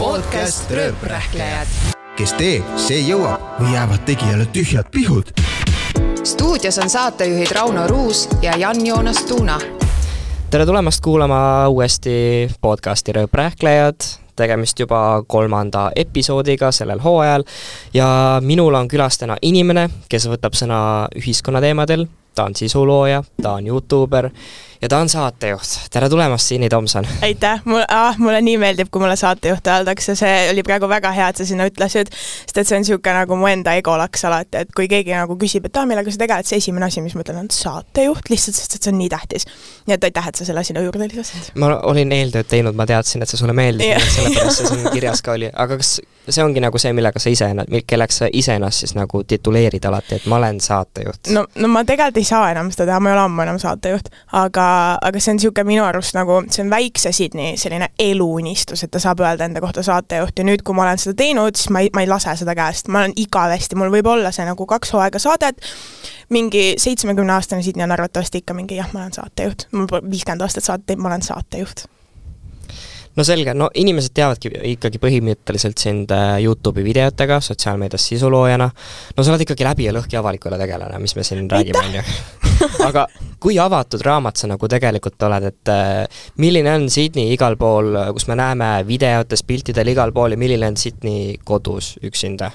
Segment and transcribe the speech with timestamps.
[0.00, 1.66] podcast Rööprähklejad.
[2.16, 5.28] kes teeb, see jõuab või jäävad tegijale tühjad pihud.
[6.24, 9.58] stuudios on saatejuhid Rauno Ruus ja Jan-Joonas Tuuna.
[10.50, 14.00] tere tulemast kuulama uuesti podcasti Rööprähklejad,
[14.36, 17.44] tegemist juba kolmanda episoodiga sellel hooajal
[17.94, 23.66] ja minul on külas täna inimene, kes võtab sõna ühiskonnateemadel, ta on sisulooja, ta on
[23.66, 24.30] Youtuber
[24.82, 25.90] ja ta on saatejuht.
[25.90, 27.06] tere tulemast, Siini Tomson.
[27.22, 31.28] aitäh, mul ah,, mulle nii meeldib, kui mulle saatejuht öeldakse, see oli praegu väga hea,
[31.28, 34.72] et sa sinna ütlesid, sest et see on niisugune nagu mu enda egolaks alati, et
[34.76, 37.42] kui keegi nagu küsib, et aa, millega sa tegeled, siis esimene asi, mis ma ütlen,
[37.44, 39.48] on saatejuht, lihtsalt sest et see on nii tähtis.
[39.90, 41.52] Nii et aitäh, et sa selle sinna juurde lisasid.
[41.60, 45.22] ma olin eeltööd teinud, ma teadsin, et see sulle meeldib yeah., sellepärast see siin kirjas
[45.26, 47.48] ka oli, aga kas see ongi nagu see, millega sa ise,
[47.88, 51.32] kelleks sa iseennast siis nagu tituleerid alati, et ma olen saatejuht?
[51.34, 54.10] no, no ma tegelikult ei saa enam seda teha, ma ei ole ammu enam saatejuht,
[54.40, 54.66] aga,
[55.08, 59.02] aga see on niisugune minu arust nagu, see on väikse Sydney selline eluunistus, et ta
[59.02, 61.92] saab öelda enda kohta saatejuht ja nüüd, kui ma olen seda teinud, siis ma ei,
[61.96, 65.22] ma ei lase seda käest, ma olen igavesti, mul võib olla see nagu kaks hooaega
[65.22, 65.64] saadet,
[66.30, 70.44] mingi seitsmekümne aastane Sydney on arvatavasti ikka mingi jah, ma olen saatejuht, mul pole viiskümmend
[70.46, 71.86] aastat teinud, ma olen saatejuht.
[73.16, 78.70] no selge, no inimesed teavadki ikkagi põhimõtteliselt sind äh, Youtube'i videotega, sotsiaalmeedias sisuloojana,
[79.16, 82.06] no sa oled ikkagi läbi ja lõhki avalikule tegelane, mis me siin räägime, on ju.
[82.88, 83.06] aga
[83.42, 88.28] kui avatud raamat sa nagu tegelikult oled, et äh, milline on Sydney igal pool, kus
[88.30, 92.52] me näeme videotes, piltidel igal pool ja milline on Sydney kodus üksinda?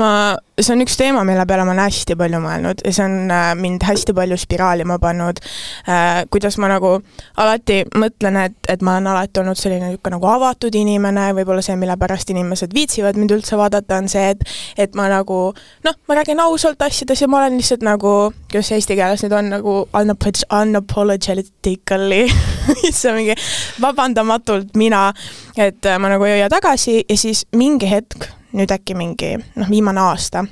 [0.00, 3.30] Ma, see on üks teema, mille peale ma olen hästi palju mõelnud ja see on
[3.32, 5.40] äh, mind hästi palju spiraalima pannud
[5.88, 6.24] äh,.
[6.34, 6.96] kuidas ma nagu
[7.40, 11.76] alati mõtlen, et, et ma olen alati olnud selline niisugune nagu avatud inimene, võib-olla see,
[11.80, 14.44] mille pärast inimesed viitsivad mind üldse vaadata, on see, et
[14.86, 15.40] et ma nagu
[15.86, 18.14] noh, ma räägin ausalt asjades ja ma olen lihtsalt nagu,
[18.50, 22.24] kuidas see eesti keeles nüüd on, nagu unapolog- unapologetically
[22.90, 23.38] see on mingi
[23.82, 25.08] vabandamatult mina,
[25.56, 29.70] et äh, ma nagu ei hoia tagasi ja siis mingi hetk nüüd äkki mingi noh,
[29.70, 30.44] viimane aasta,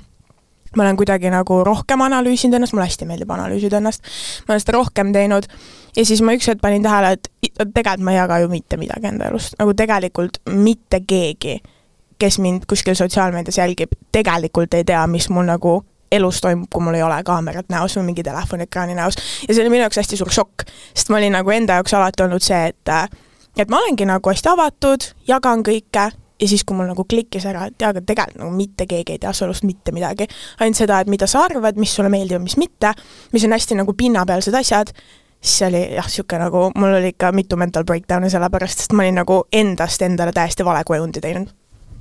[0.76, 4.02] ma olen kuidagi nagu rohkem analüüsinud ennast, mulle hästi meeldib analüüsida ennast,
[4.46, 5.46] ma olen seda rohkem teinud.
[5.96, 7.30] Ja siis ma üks hetk panin tähele, et
[7.60, 11.58] tegelikult ma ei jaga ju mitte midagi enda elust, nagu tegelikult mitte keegi,
[12.18, 16.96] kes mind kuskil sotsiaalmeedias jälgib, tegelikult ei tea, mis mul nagu elus toimub, kui mul
[16.96, 19.16] ei ole kaamerat näos või mingi telefoniekraani näos.
[19.48, 22.24] ja see oli minu jaoks hästi suur šokk, sest ma olin nagu enda jaoks alati
[22.24, 22.92] olnud see, et
[23.56, 26.10] et ma olengi nagu hästi avatud, jagan kõike
[26.42, 29.22] ja siis, kui mul nagu klikkis ära, et jaa, aga tegelikult nagu mitte keegi ei
[29.22, 30.26] tea su elust mitte midagi.
[30.60, 32.94] ainult seda, et mida sa arvad, mis sulle meeldib ja mis mitte,
[33.32, 34.92] mis on hästi nagu pinnapealsed asjad,
[35.40, 39.06] siis see oli jah, niisugune nagu, mul oli ikka mitu mental breakdown'i sellepärast, sest ma
[39.06, 41.50] olin nagu endast endale täiesti vale kujundi teinud.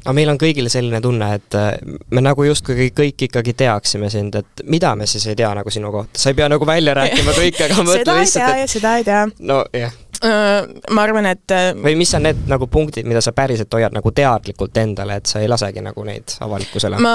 [0.02, 1.74] aga meil on kõigil selline tunne, et äh,
[2.10, 5.92] me nagu justkui kõik ikkagi teaksime sind, et mida me siis ei tea nagu sinu
[5.94, 8.72] kohta, sa ei pea nagu välja rääkima kõike, aga seda mõtle ei tea lihtsalt, ja
[8.72, 9.28] seda ei tea.
[9.30, 13.74] et nojah ma arvan, et äh, või mis on need nagu punktid, mida sa päriselt
[13.74, 17.00] hoiad nagu teadlikult endale, et sa ei lasegi nagu neid avalikkusele?
[17.02, 17.14] ma,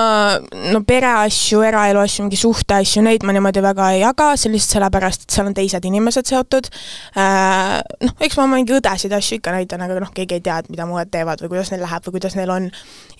[0.73, 5.27] no pereasju, eraelu asju, mingi suhteasju, neid ma niimoodi väga ei jaga, see lihtsalt sellepärast,
[5.27, 6.71] et seal on teised inimesed seotud.
[7.17, 10.89] Noh, eks ma mingi õdesid asju ikka näitan, aga noh, keegi ei tea, et mida
[10.89, 12.71] mu õed teevad või kuidas neil läheb või kuidas neil on.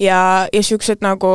[0.03, 0.19] ja,
[0.53, 1.33] ja siuksed nagu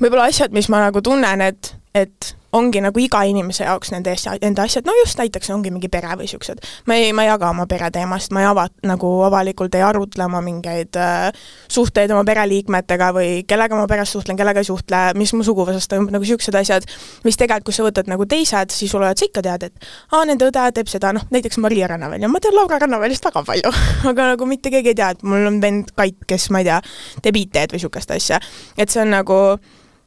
[0.00, 4.36] võib-olla asjad, mis ma nagu tunnen, et, et ongi nagu iga inimese jaoks nende asja,
[4.44, 6.62] enda asjad, no just näiteks ongi mingi pere või siuksed.
[6.86, 10.42] ma ei, ma ei jaga oma pereteemasid, ma ei ava-, nagu avalikult ei arutle oma
[10.44, 11.30] mingeid äh,
[11.68, 16.12] suhteid oma pereliikmetega või kellega ma peres suhtlen, kellega ei suhtle, mis mu suguvõsas toimub,
[16.14, 16.86] nagu siuksed asjad,
[17.24, 20.24] mis tegelikult, kui sa võtad nagu teised, siis sul oled sa ikka tead, et aa,
[20.28, 23.72] nende õde teeb seda, noh, näiteks Maria Rannaväli ma tean Laura Rannavälist väga palju
[24.10, 26.80] aga nagu mitte keegi ei tea, et mul on vend Kait, kes ma ei tea,
[27.24, 28.40] teeb IT-d või siukest asja.
[28.76, 29.38] et see on nagu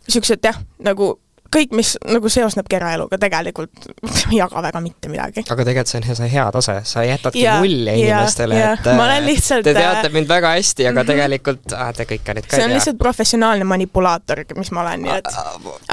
[0.08, 1.16] siuksed jah, nagu
[1.54, 3.88] kõik, mis nagu seosneb eraeluga, tegelikult
[4.32, 5.44] ei jaga väga mitte midagi.
[5.48, 9.28] aga tegelikult see on see hea tase, sa jätadki Ja, mulje inimestele, et Ma olen
[9.28, 11.12] lihtsalt, te äh, teate mind väga hästi, aga mhm.
[11.12, 12.80] tegelikult ah, te kõike nüüd ka see ei on tea.
[12.80, 15.32] lihtsalt professionaalne manipulaator, mis ma olen, nii et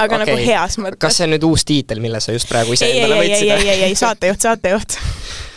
[0.05, 1.01] aga nagu heas mõttes.
[1.07, 3.25] kas see on nüüd uus tiitel, mille sa just praegu ise ei, ei, endale ei,
[3.25, 3.51] ei, võtsid?
[3.55, 4.99] ei, ei, ei, saatejuht, saatejuht.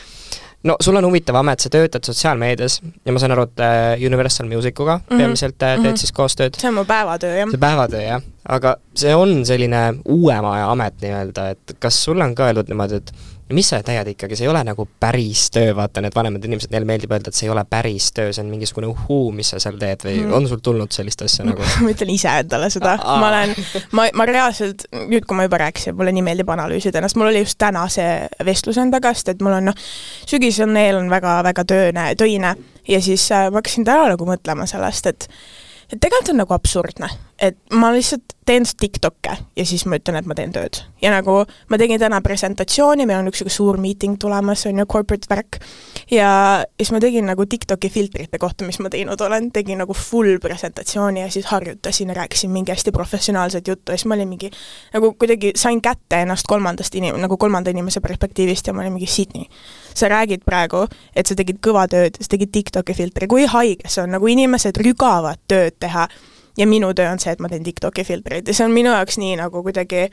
[0.65, 4.49] no sul on huvitav amet, sa töötad sotsiaalmeedias ja ma saan aru, et äh, Universal
[4.51, 5.05] Musicuga mm.
[5.05, 5.19] -hmm.
[5.19, 5.97] peamiselt äh, teed Mhm.
[5.97, 6.55] siis koostööd.
[6.59, 7.51] see on mu päevatöö, jah.
[7.51, 8.23] see päevatöö, jah.
[8.49, 12.95] aga see on selline uuema aja amet nii-öelda, et kas sulle on ka öeldud niimoodi,
[12.95, 13.13] et
[13.49, 16.71] no mis sa teed ikkagi, see ei ole nagu päris töö, vaata need vanemad inimesed,
[16.75, 19.61] neile meeldib öelda, et see ei ole päris töö, see on mingisugune uhuu, mis sa
[19.63, 20.33] seal teed või Mhm.
[20.37, 21.63] on sul tulnud sellist asja nagu?
[21.85, 23.55] ma ütlen ise endale seda, ma olen,
[23.97, 27.45] ma, ma reaalselt, nüüd kui ma juba rääkisin, mulle nii meeldib analüüsida ennast, mul oli
[27.45, 28.11] just täna see
[28.45, 29.87] vestlus endaga, sest et mul on noh,
[30.29, 32.55] sügis on eel on väga-väga tööne, töine.
[32.89, 35.29] Ja siis äh, ma hakkasin täna nagu mõtlema sellest, et
[35.93, 37.09] et tegelikult on nagu absurdne,
[37.39, 40.81] et ma lihtsalt teen TikTok'e ja siis ma ütlen, et ma teen tööd.
[41.03, 44.87] ja nagu ma tegin täna presentatsiooni, meil on üks sihuke suur miiting tulemas, on ju,
[44.91, 45.59] corporate värk,
[46.11, 46.31] ja
[46.81, 51.23] siis ma tegin nagu TikTok'i filtrite kohta, mis ma teinud olen, tegin nagu full presentatsiooni
[51.23, 54.51] ja siis harjutasin ja rääkisin mingi hästi professionaalset juttu ja siis ma olin mingi,
[54.95, 59.07] nagu kuidagi sain kätte ennast kolmandast inim-, nagu kolmanda inimese perspektiivist ja ma olin mingi
[59.07, 59.45] Sydney.
[59.95, 64.03] sa räägid praegu, et sa tegid kõva tööd, sa tegid TikTok'i filtri, kui haige see
[64.03, 66.09] on, nagu inimesed rügavad tööd teha
[66.59, 68.49] ja minu töö on see, et ma teen TikToki filtreid.
[68.49, 70.09] Ja see on minu jaoks nii nagu kuidagi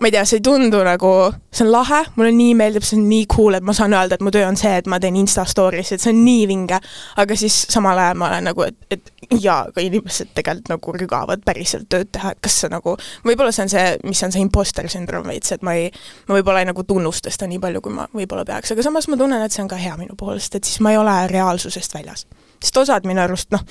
[0.00, 1.10] ma ei tea, see ei tundu nagu,
[1.50, 4.24] see on lahe, mulle nii meeldib, see on nii cool, et ma saan öelda, et
[4.24, 6.78] mu töö on see, et ma teen Insta story'si, et see on nii vinge,
[7.18, 11.42] aga siis samal ajal ma olen nagu, et, et jaa, aga inimesed tegelikult nagu rügavad
[11.46, 12.94] päriselt tööd teha, et kas see nagu,
[13.26, 15.88] võib-olla see on see, mis on see imposter syndrome veits, et ma ei,
[16.28, 19.18] ma võib-olla ei nagu tunnusta seda nii palju, kui ma võib-olla peaks, aga samas ma
[19.18, 22.28] tunnen, et see on ka hea minu poolest, et siis ma ei ole reaalsusest väljas.
[22.62, 23.66] sest osad minu arust noh,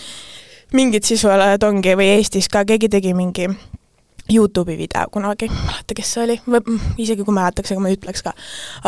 [0.75, 3.47] mingid sisualajad ongi või Eestis ka, keegi tegi mingi
[4.27, 7.87] Youtube'i video kunagi, ma ei mäleta, kes see oli, või isegi kui mäletaks, ega ma
[7.87, 8.33] ei ütleks ka.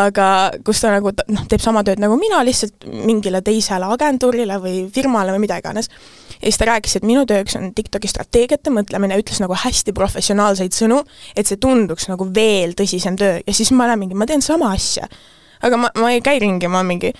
[0.03, 0.25] aga
[0.67, 5.31] kus ta nagu noh, teeb sama tööd nagu mina, lihtsalt mingile teisele agentuurile või firmale
[5.35, 5.87] või mida iganes.
[6.35, 10.75] ja siis ta rääkis, et minu tööks on TikToki strateegiate mõtlemine, ütles nagu hästi professionaalseid
[10.75, 11.05] sõnu,
[11.35, 14.73] et see tunduks nagu veel tõsisem töö ja siis ma olen mingi, ma teen sama
[14.75, 15.07] asja.
[15.63, 17.13] aga ma, ma ei käi ringi, ma mingi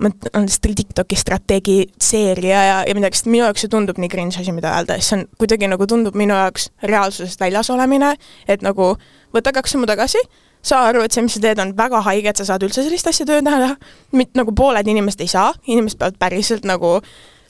[0.00, 0.46] on
[0.76, 4.72] TikToki strateegi seeria ja, ja midagi, sest minu jaoks see tundub nii cringe asi, mida
[4.76, 8.14] öelda, see on kuidagi nagu tundub minu jaoks reaalsusest väljas olemine,
[8.48, 8.94] et nagu
[9.34, 10.22] võta kaks sammu tagasi,
[10.62, 13.10] saa aru, et see, mis sa teed, on väga haige, et sa saad üldse sellist
[13.10, 13.76] asja tööd teha,
[14.38, 16.98] nagu pooled inimesed ei saa, inimesed peavad päriselt nagu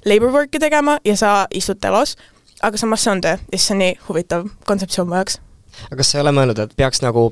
[0.08, 2.16] labor work'i tegema ja sa istud telos,
[2.62, 5.38] aga samas see on töö ja siis see on nii huvitav kontseptsioon mu jaoks.
[5.86, 7.30] aga kas sa ei ole mõelnud, et peaks nagu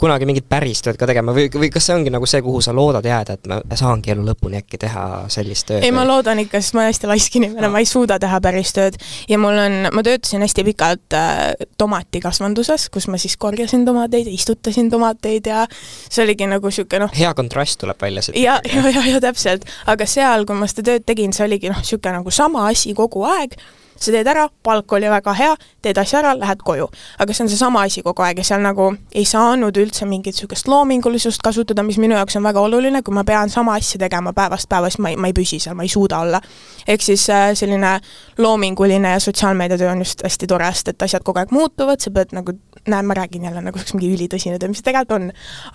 [0.00, 2.74] kunagi mingit päris tööd ka tegema või, või kas see ongi nagu see, kuhu sa
[2.74, 5.84] loodad jääda, et ma saangi elu lõpuni äkki teha sellist tööd?
[5.86, 8.40] ei, ma loodan ikka, sest ma olen hästi laisk inimene no., ma ei suuda teha
[8.42, 8.98] päris tööd
[9.30, 14.90] ja mul on, ma töötasin hästi pikalt äh, tomatikasvanduses, kus ma siis korjasin tomateid, istutasin
[14.90, 18.40] tomateid ja see oligi nagu niisugune noh hea kontrast tuleb välja siit.
[18.42, 21.78] ja, ja, ja, ja täpselt, aga seal, kui ma seda tööd tegin, see oligi noh,
[21.84, 23.54] niisugune nagu sama asi kogu aeg
[23.96, 26.88] sa teed ära, palk oli väga hea, teed asja ära, lähed koju.
[27.18, 30.68] aga see on seesama asi kogu aeg ja seal nagu ei saanud üldse mingit niisugust
[30.68, 34.68] loomingulisust kasutada, mis minu jaoks on väga oluline, kui ma pean sama asja tegema päevast
[34.68, 36.40] päeva, siis ma ei, ma ei püsi seal, ma ei suuda olla.
[36.88, 38.00] ehk siis äh, selline
[38.38, 42.34] loominguline ja sotsiaalmeediatöö on just hästi tore, sest et asjad kogu aeg muutuvad, sa pead
[42.36, 42.56] nagu,
[42.86, 45.30] näed, ma räägin jälle nagu see oleks mingi ülitõsine töö, mis see tegelikult on,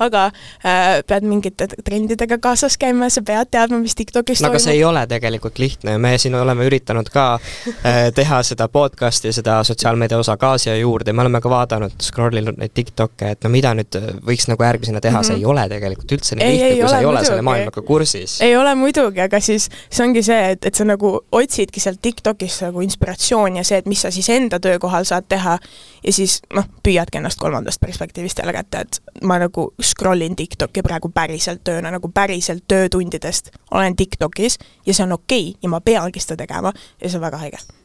[0.06, 0.26] aga
[0.66, 4.84] äh, pead mingite trendidega kaasas käima, sa pead teadma, mis TikTokis no aga see ei
[4.84, 10.18] ole tegelikult lihtne ja me siin oleme üritanud ka äh, teha seda podcast'i, seda sotsiaalmeedia
[10.20, 13.74] osa ka siia juurde, me oleme ka vaadanud, scroll inud neid TikTok'e, et no mida
[13.78, 15.28] nüüd võiks nagu järgmisena teha mm, -hmm.
[15.28, 15.52] see ei mhm.
[15.52, 18.42] ole tegelikult üldse nii lihtne, kui sa ei ole selle maailmaga kursis.
[18.42, 22.66] ei ole muidugi, aga siis see ongi see, et, et sa nagu otsidki sealt TikTokist
[22.68, 25.58] nagu inspiratsiooni ja see, et mis sa siis enda töökohal saad teha
[26.04, 30.84] ja siis noh, püüadki ennast kolmandast perspektiivist jälle kätte, et ma nagu scroll in TikTok'i
[30.86, 35.82] praegu päriselt tööna, nagu päriselt töötundidest olen TikTokis ja see on okei okay, ja ma
[35.82, 37.79] peangi seda tegema ja see on väga haige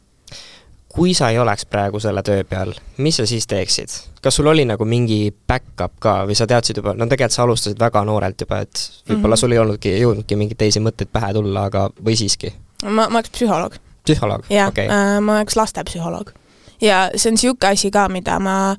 [0.95, 3.97] kui sa ei oleks praegu selle töö peal, mis sa siis teeksid?
[4.23, 7.81] kas sul oli nagu mingi back-up ka või sa teadsid juba, no tegelikult sa alustasid
[7.81, 9.41] väga noorelt juba, et võib-olla mm -hmm.
[9.41, 12.55] sul ei olnudki, ei jõudnudki mingeid teisi mõtteid pähe tulla, aga, või siiski?
[12.85, 13.77] ma, ma oleks psühholoog.
[14.05, 14.47] psühholoog?
[14.51, 14.87] jah okay.
[14.87, 16.33] äh,, ma oleks lastepsühholoog.
[16.81, 18.77] ja see on niisugune asi ka, mida ma,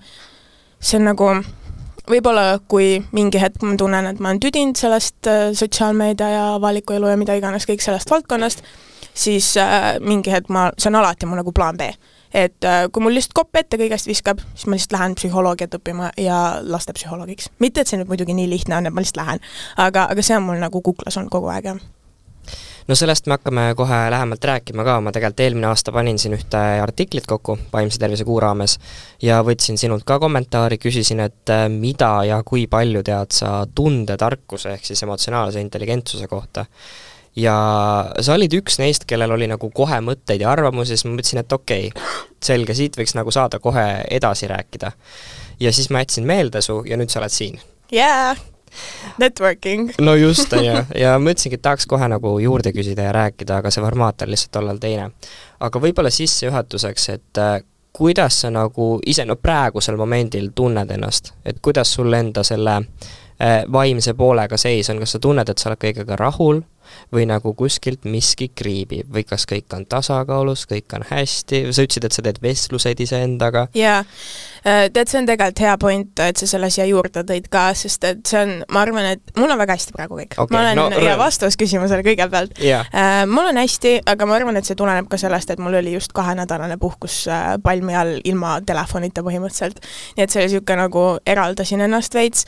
[0.80, 1.30] see on nagu
[2.10, 6.94] võib-olla kui mingi hetk ma tunnen, et ma olen tüdinud sellest äh, sotsiaalmeedia ja avaliku
[6.94, 8.64] elu ja mida iganes, kõik sellest valdkonnast,
[9.16, 11.90] siis äh, mingi hetk ma, see on alati mu nagu plaan B.
[12.36, 16.12] et äh, kui mul lihtsalt kopp ette kõigest viskab, siis ma lihtsalt lähen psühholoogiat õppima
[16.20, 17.50] ja lastepsühholoogiks.
[17.60, 19.46] mitte, et see nüüd muidugi nii lihtne on, et ma lihtsalt lähen,
[19.78, 21.86] aga, aga see on mul nagu kuklas olnud kogu aeg, jah
[22.88, 26.62] no sellest me hakkame kohe lähemalt rääkima ka, ma tegelikult eelmine aasta panin siin ühte
[26.84, 28.78] artiklit kokku vaimse tervise kuu raames
[29.24, 34.76] ja võtsin sinult ka kommentaari, küsisin, et äh, mida ja kui palju tead sa tundetarkuse
[34.76, 36.66] ehk siis emotsionaalse intelligentsuse kohta
[37.36, 37.56] ja
[38.20, 41.54] sa olid üks neist, kellel oli nagu kohe mõtteid ja arvamusi, siis ma mõtlesin, et
[41.54, 42.10] okei okay,,
[42.44, 44.92] selge, siit võiks nagu saada kohe edasi rääkida.
[45.60, 47.60] ja siis ma jätsin meelde su ja nüüd sa oled siin.
[47.92, 48.36] jaa,
[49.18, 49.92] networking.
[50.02, 53.72] no just, on ju, ja mõtlesingi, et tahaks kohe nagu juurde küsida ja rääkida, aga
[53.72, 55.12] see formaat on lihtsalt tollal teine.
[55.60, 57.60] aga võib-olla sissejuhatuseks, et äh,
[57.96, 63.64] kuidas sa nagu ise, no praegusel momendil tunned ennast, et kuidas sul enda selle äh,
[63.72, 66.64] vaimse poolega seis on, kas sa tunned, et sa oled kõigega rahul
[67.14, 72.08] või nagu kuskilt miski kriibib või kas kõik on tasakaalus, kõik on hästi, sa ütlesid,
[72.08, 73.68] et sa teed vestluseid iseendaga.
[73.78, 74.04] jaa,
[74.64, 78.22] tead, see on tegelikult hea point, et sa selle siia juurde tõid ka, sest et
[78.28, 81.04] see on, ma arvan, et mul on väga hästi praegu kõik Okei, ma olen no
[81.04, 82.84] ja vastus küsimusele kõigepealt Jaa.
[82.90, 85.96] äh, mul on hästi, aga ma arvan, et see tuleneb ka sellest, et mul oli
[85.96, 89.82] just kahenädalane puhkus äh, palmi all ilma telefonita põhimõtteliselt.
[90.18, 92.46] nii et see oli niisugune nagu eraldasin ennast veits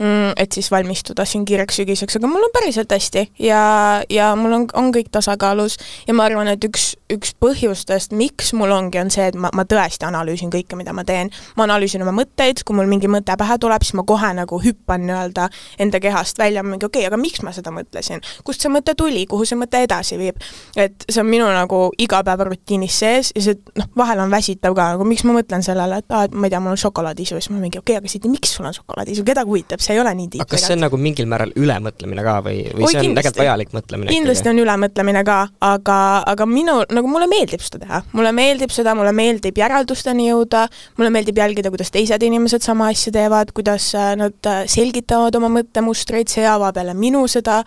[0.00, 3.62] et siis valmistuda siin kiireks sügiseks, aga mul on päriselt hästi ja,
[4.10, 5.76] ja mul on, on kõik tasakaalus.
[6.08, 9.64] Ja ma arvan, et üks, üks põhjustest, miks mul ongi, on see, et ma, ma
[9.68, 11.30] tõesti analüüsin kõike, mida ma teen.
[11.56, 15.06] ma analüüsin oma mõtteid, kui mul mingi mõte pähe tuleb, siis ma kohe nagu hüppan
[15.06, 15.48] nii-öelda
[15.82, 19.24] enda kehast välja, mingi okei okay,, aga miks ma seda mõtlesin, kust see mõte tuli,
[19.30, 20.40] kuhu see mõte edasi viib.
[20.76, 25.06] et see on minu nagu igapäevarutiinis sees ja see noh, vahel on väsitav ka, nagu
[25.08, 27.36] miks ma mõtlen sellele, et aa, et ma ei tea, mul on šokolaadiisu.
[27.36, 29.94] Ja siis ma mingi okei okay,, aga Siti, miks sul on šokolaadiisu, keda huvitab, see
[29.96, 32.86] ei ole nii tiip aga kas see on nagu mingil määral ülemõtlemine ka või, või
[32.86, 35.98] Oi, see on tegelikult vajalik mõtlemine kindlasti on ülemõtlemine ka, aga,
[36.32, 38.02] aga minu, nagu mulle meeldib seda teha.
[38.12, 40.66] mulle meeldib seda, mulle meeldib järeldusteni jõuda,
[41.00, 45.50] mulle meeldib jälgida, kuidas teised inimesed sama asja teevad, kuidas äh, nad äh, selgitavad oma
[45.60, 47.62] mõttemustreid, see avab jälle minu seda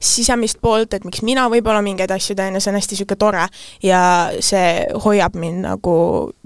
[0.00, 3.46] sisemist poolt, et miks mina võib-olla mingeid asju teen ja see on hästi niisugune tore.
[3.82, 4.02] ja
[4.40, 5.94] see hoiab mind nagu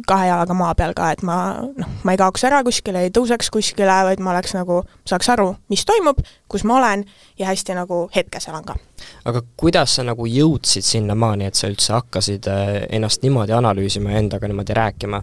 [0.08, 3.50] kahe jalaga maa peal ka, et ma noh, ma ei kaoks ära kuskile, ei tõuseks
[3.52, 7.04] kuskile, vaid ma oleks nagu, saaks aru, mis toimub, kus ma olen
[7.38, 8.76] ja hästi nagu hetkes elan ka
[9.24, 14.22] aga kuidas sa nagu jõudsid sinnamaani, et sa üldse hakkasid äh, ennast niimoodi analüüsima ja
[14.22, 15.22] endaga niimoodi rääkima?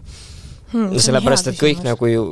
[0.72, 2.24] Hmm, sellepärast, et kõik nagu ju,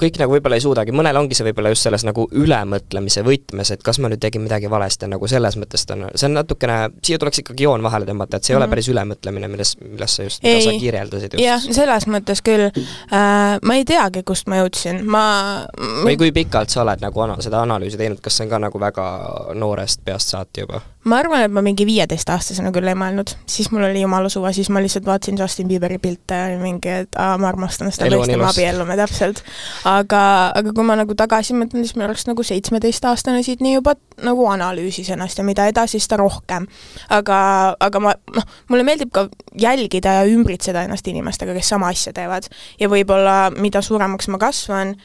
[0.00, 3.82] kõik nagu võib-olla ei suudagi, mõnel ongi see võib-olla just selles nagu ülemõtlemise võtmes, et
[3.82, 7.18] kas ma nüüd tegin midagi valesti, nagu selles mõttes ta on, see on natukene, siia
[7.18, 8.62] tuleks ikkagi joon vahele tõmmata, et see ei mm -hmm.
[8.62, 8.70] ole Mhm.
[8.72, 10.80] päris ülemõtlemine, milles, milles sa just, mida sa Ei.
[10.80, 11.74] kirjeldasid jah, just.
[11.74, 15.66] selles mõttes küll äh, ma ei teagi, kust ma jõudsin, ma
[16.04, 18.80] või kui pikalt sa oled nagu ana-, seda analüüsi teinud, kas see on ka nagu
[18.80, 19.06] väga
[19.54, 20.80] noorest peast saati juba?
[21.04, 24.70] ma arvan, et ma mingi viieteistaastasena küll ei mõelnud, siis mul oli jumala suva, siis
[24.70, 28.32] ma lihtsalt vaatasin Justin Bieberi pilte ja mingi, et aa, ma armastan me ilus.
[28.48, 29.42] abiellume täpselt.
[29.88, 30.22] aga,
[30.58, 35.10] aga kui ma nagu tagasi mõtlen, siis minu arust nagu seitsmeteistaastane Sydney juba nagu analüüsis
[35.14, 36.66] ennast ja mida edasi, seda rohkem.
[37.10, 37.38] aga,
[37.80, 42.48] aga ma, noh, mulle meeldib ka jälgida ja ümbritseda ennast inimestega, kes sama asja teevad.
[42.80, 44.96] ja võib-olla mida suuremaks ma kasvan,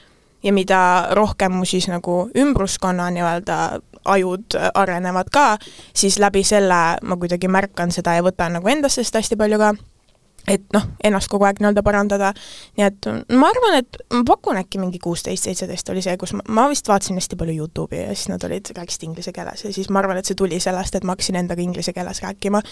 [0.43, 3.57] ja mida rohkem mu siis nagu ümbruskonna nii-öelda
[4.07, 5.57] ajud arenevad ka,
[5.93, 9.73] siis läbi selle ma kuidagi märkan seda ja võtan nagu endasse seda hästi palju ka,
[10.47, 12.31] et noh, ennast kogu aeg nii-öelda parandada,
[12.77, 16.45] nii et ma arvan, et ma pakun äkki mingi kuusteist, seitseteist oli see, kus ma,
[16.47, 19.91] ma vist vaatasin hästi palju Youtube'i ja siis nad olid, rääkisid inglise keeles ja siis
[19.91, 22.63] ma arvan, et see tuli sellest, et ma hakkasin endaga inglise keeles rääkima.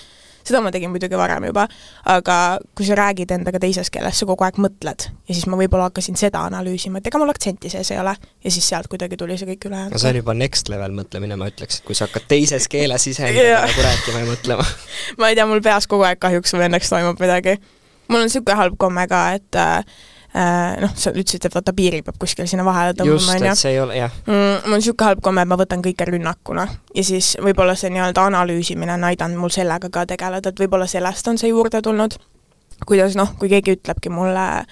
[0.46, 1.66] Seda ma tegin muidugi varem juba,
[2.12, 2.38] aga
[2.78, 6.20] kui sa räägid endaga teises keeles, sa kogu aeg mõtled ja siis ma võib-olla hakkasin
[6.20, 9.50] seda analüüsima, et ega mul aktsenti sees ei ole ja siis sealt kuidagi tuli see
[9.54, 12.28] kõik ülejäänud no see on juba next level mõtlemine, ma ütleks, et kui sa hakkad
[12.32, 14.68] teises keeles iseendaga nagu rääkima ja mõtlema.
[15.22, 17.58] ma ei tea, mul peas kogu aeg kahjuks või õnneks toimub midagi.
[18.10, 20.04] mul on niisugune halb komme ka, et äh,
[20.82, 23.72] noh, sa ütlesid, et vaata, piiri peab kuskil sinna vahele tõmbama, on ju et see
[23.75, 24.15] ei ole, jah.
[24.27, 26.65] mm, mul on niisugune halb komme, et ma võtan kõike rünnakuna.
[26.96, 31.32] Ja siis võib-olla see nii-öelda analüüsimine on aidanud mul sellega ka tegeleda, et võib-olla sellest
[31.32, 32.18] on see juurde tulnud.
[32.86, 34.65] kuidas noh, kui keegi ütlebki mulle,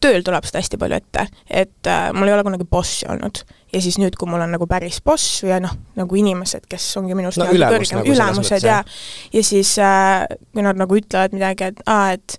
[0.00, 3.42] tööl tuleb seda hästi palju ette, et äh, mul ei ole kunagi bossi olnud.
[3.74, 7.16] Ja siis nüüd, kui mul on nagu päris boss ja noh, nagu inimesed, kes ongi
[7.18, 8.80] minust No ülemus kõrgem- nagu ülemused ja
[9.34, 12.38] ja siis äh, kui nad nagu ütlevad midagi, et aa, et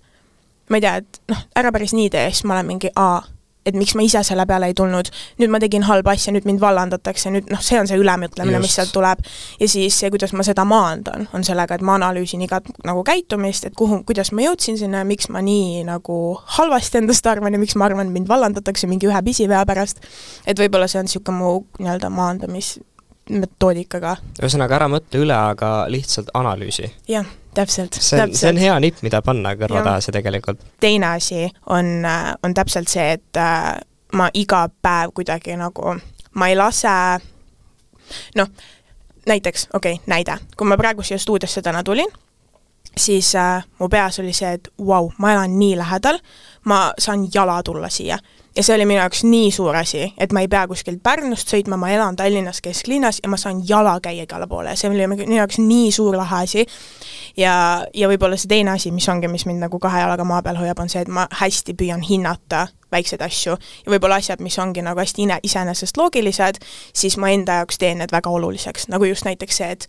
[0.70, 3.22] ma ei tea, et noh, ära päris nii tee, siis ma olen mingi aa,
[3.66, 5.08] et miks ma ise selle peale ei tulnud,
[5.40, 8.76] nüüd ma tegin halba asja, nüüd mind vallandatakse, nüüd noh, see on see ülemõtlemine, mis
[8.78, 9.22] sealt tuleb.
[9.60, 13.66] ja siis see, kuidas ma seda maandan, on sellega, et ma analüüsin igat nagu käitumist,
[13.66, 16.18] et kuhu, kuidas ma jõudsin sinna ja miks ma nii nagu
[16.58, 20.02] halvasti endast arvan ja miks ma arvan, et mind vallandatakse mingi ühe pisivea pärast.
[20.46, 22.95] et võib-olla see on niisugune mu nii-öelda maandamismetoodika
[23.88, 24.16] ka.
[24.40, 26.90] ühesõnaga, ära mõtle üle, aga lihtsalt analüüsi.
[27.08, 27.94] jah, täpselt.
[27.94, 30.62] see on, see on hea nipp, mida panna kõrva taha, see tegelikult.
[30.80, 32.06] teine asi on,
[32.42, 33.74] on täpselt see, et äh,
[34.12, 35.96] ma iga päev kuidagi nagu,
[36.34, 36.94] ma ei lase
[38.36, 38.48] noh,
[39.26, 42.10] näiteks, okei okay,, näide, kui ma praegu siia stuudiosse täna tulin,
[42.96, 46.20] siis äh, mu peas oli see, et vau wow,, ma elan nii lähedal,
[46.64, 48.18] ma saan jala tulla siia.
[48.56, 51.76] Ja see oli minu jaoks nii suur asi, et ma ei pea kuskilt Pärnust sõitma,
[51.80, 54.72] ma elan Tallinnas kesklinnas ja ma saan jala käia igale poole.
[54.76, 56.66] See oli minu jaoks nii suur lahe asi.
[57.36, 60.56] ja, ja võib-olla see teine asi, mis ongi, mis mind nagu kahe jalaga maa peal
[60.60, 63.58] hoiab, on see, et ma hästi püüan hinnata väikseid asju.
[63.86, 66.62] Ja võib-olla asjad, mis ongi nagu hästi ine-, iseenesest loogilised,
[66.94, 69.88] siis ma enda jaoks teen need väga oluliseks, nagu just näiteks see, et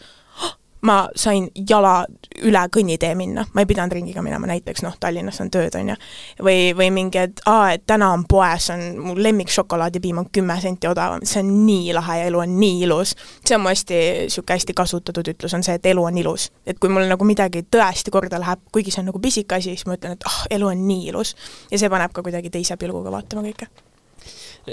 [0.82, 2.06] ma sain jala
[2.46, 5.96] üle kõnnitee minna, ma ei pidanud ringiga minema, näiteks noh, Tallinnas on tööd, on ju.
[6.44, 10.60] või, või mingi, et aa, et täna on poes, on mu lemmik šokolaadipiim on kümme
[10.62, 13.16] senti odavam, see on nii lahe ja elu on nii ilus.
[13.46, 16.52] see on mu hästi, niisugune hästi kasutatud ütlus on see, et elu on ilus.
[16.66, 19.90] et kui mul nagu midagi tõesti korda läheb, kuigi see on nagu pisike asi, siis
[19.90, 21.36] ma ütlen, et ah oh,, elu on nii ilus.
[21.72, 23.87] ja see paneb ka kuidagi teise pilguga vaatama kõike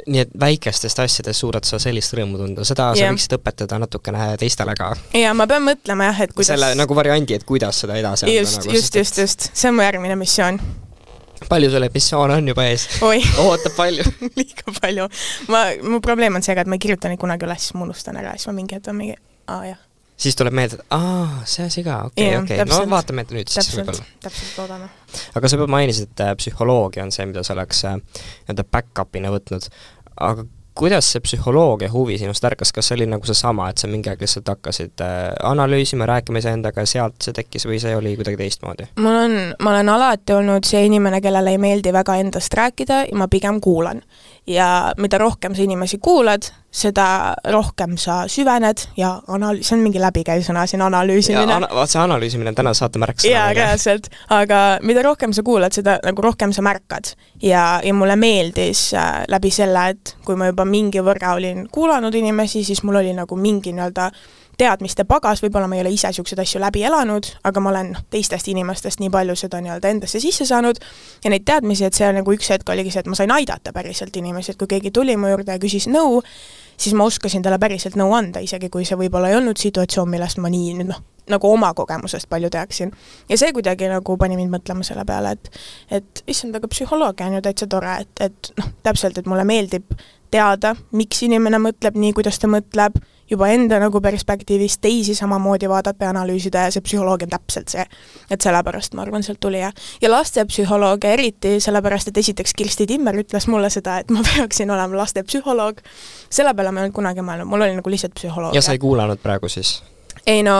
[0.06, 3.08] nii et väikestest asjadest suudad sa sellist rõõmu tunda, seda yeah.
[3.08, 4.92] sa võiksid õpetada natukene teistele ka.
[5.16, 8.40] jaa, ma pean mõtlema jah, et kuidas selle nagu variandi, et kuidas seda edasi anda
[8.40, 10.60] just nagu,, just, just, just, see on mu järgmine missioon
[11.48, 12.86] palju sul neid missioone on juba ees?
[13.44, 14.06] ootab palju
[14.38, 15.08] liiga palju.
[15.52, 18.20] ma, mu probleem on see ka, et ma ei kirjuta neid kunagi üles, ma unustan
[18.20, 19.18] ära siis ma mingi hetk olen mingi,
[19.50, 19.82] aa jah
[20.16, 24.06] siis tuleb meelde, et aa, see asi ka, okei okei no vaatame nüüd siis võib-olla.
[24.22, 24.90] täpselt, loodame.
[25.34, 29.32] aga sa juba mainisid, et äh, psühholoogia on see, mida sa oleks äh, nii-öelda back-up'ina
[29.34, 29.70] võtnud,
[30.14, 34.10] aga kuidas see psühholoogia huvi sinust ärkas, kas see oli nagu seesama, et sa mingi
[34.10, 38.40] aeg lihtsalt hakkasid äh, analüüsima, rääkima iseendaga ja sealt see tekkis või see oli kuidagi
[38.40, 38.90] teistmoodi?
[39.02, 43.18] mul on, ma olen alati olnud see inimene, kellele ei meeldi väga endast rääkida ja
[43.18, 44.02] ma pigem kuulan
[44.46, 50.02] ja mida rohkem sa inimesi kuulad, seda rohkem sa süvened ja anal-, see on mingi
[50.02, 51.56] läbikäiv sõna siin, analüüsimine.
[51.56, 53.32] Ana-, vaat see analüüsimine on täna saate märksõna.
[53.32, 57.14] jaa, reaalselt, aga mida rohkem sa kuulad, seda nagu rohkem sa märkad.
[57.42, 62.14] ja, ja mulle meeldis äh, läbi selle, et kui ma juba mingi võrra olin kuulanud
[62.14, 64.10] inimesi, siis mul oli nagu mingi nii-öelda
[64.58, 68.02] teadmiste pagas, võib-olla ma ei ole ise niisuguseid asju läbi elanud, aga ma olen noh,
[68.10, 70.78] teistest inimestest nii palju seda nii-öelda endasse sisse saanud
[71.24, 74.16] ja neid teadmisi, et see nagu üks hetk oligi see, et ma sain aidata päriselt
[74.16, 76.22] inimesi, et kui keegi tuli mu juurde ja küsis nõu,
[76.76, 80.38] siis ma oskasin talle päriselt nõu anda, isegi kui see võib-olla ei olnud situatsioon, millest
[80.42, 82.92] ma nii nüüd noh, nagu oma kogemusest palju teaksin.
[83.28, 85.50] ja see kuidagi nagu pani mind mõtlema selle peale, et
[86.00, 89.96] et issand, aga psühholoogia on ju täitsa tore, et, et noh, täpselt, et mulle meeldib
[90.30, 92.98] teada, miks inimene mõtleb nii, kuidas ta mõtleb,
[93.30, 97.84] juba enda nagu perspektiivist teisi samamoodi vaadata ja analüüsida ja see psühholoogia on täpselt see.
[98.30, 103.16] et sellepärast ma arvan, sealt tuli ja, ja lastepsühholoogia eriti sellepärast, et esiteks Kirsti Timmer
[103.20, 105.80] ütles mulle seda, et ma peaksin olema lastepsühholoog,
[106.30, 108.58] selle peale ma ei olnud kunagi mõelnud, mul oli nagu lihtsalt psühholoogia.
[108.58, 109.78] ja sa ei kuulanud praegu siis?
[110.26, 110.56] ei no,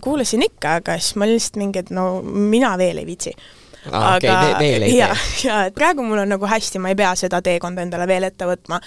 [0.00, 3.34] kuulasin ikka, aga siis ma lihtsalt mingi, et no mina veel ei viitsi
[3.88, 4.98] ah, aga okay, veel ei tee?
[4.98, 8.26] jaa, jaa, et praegu mul on nagu hästi, ma ei pea seda teekonda endale veel
[8.28, 8.80] ette võtma.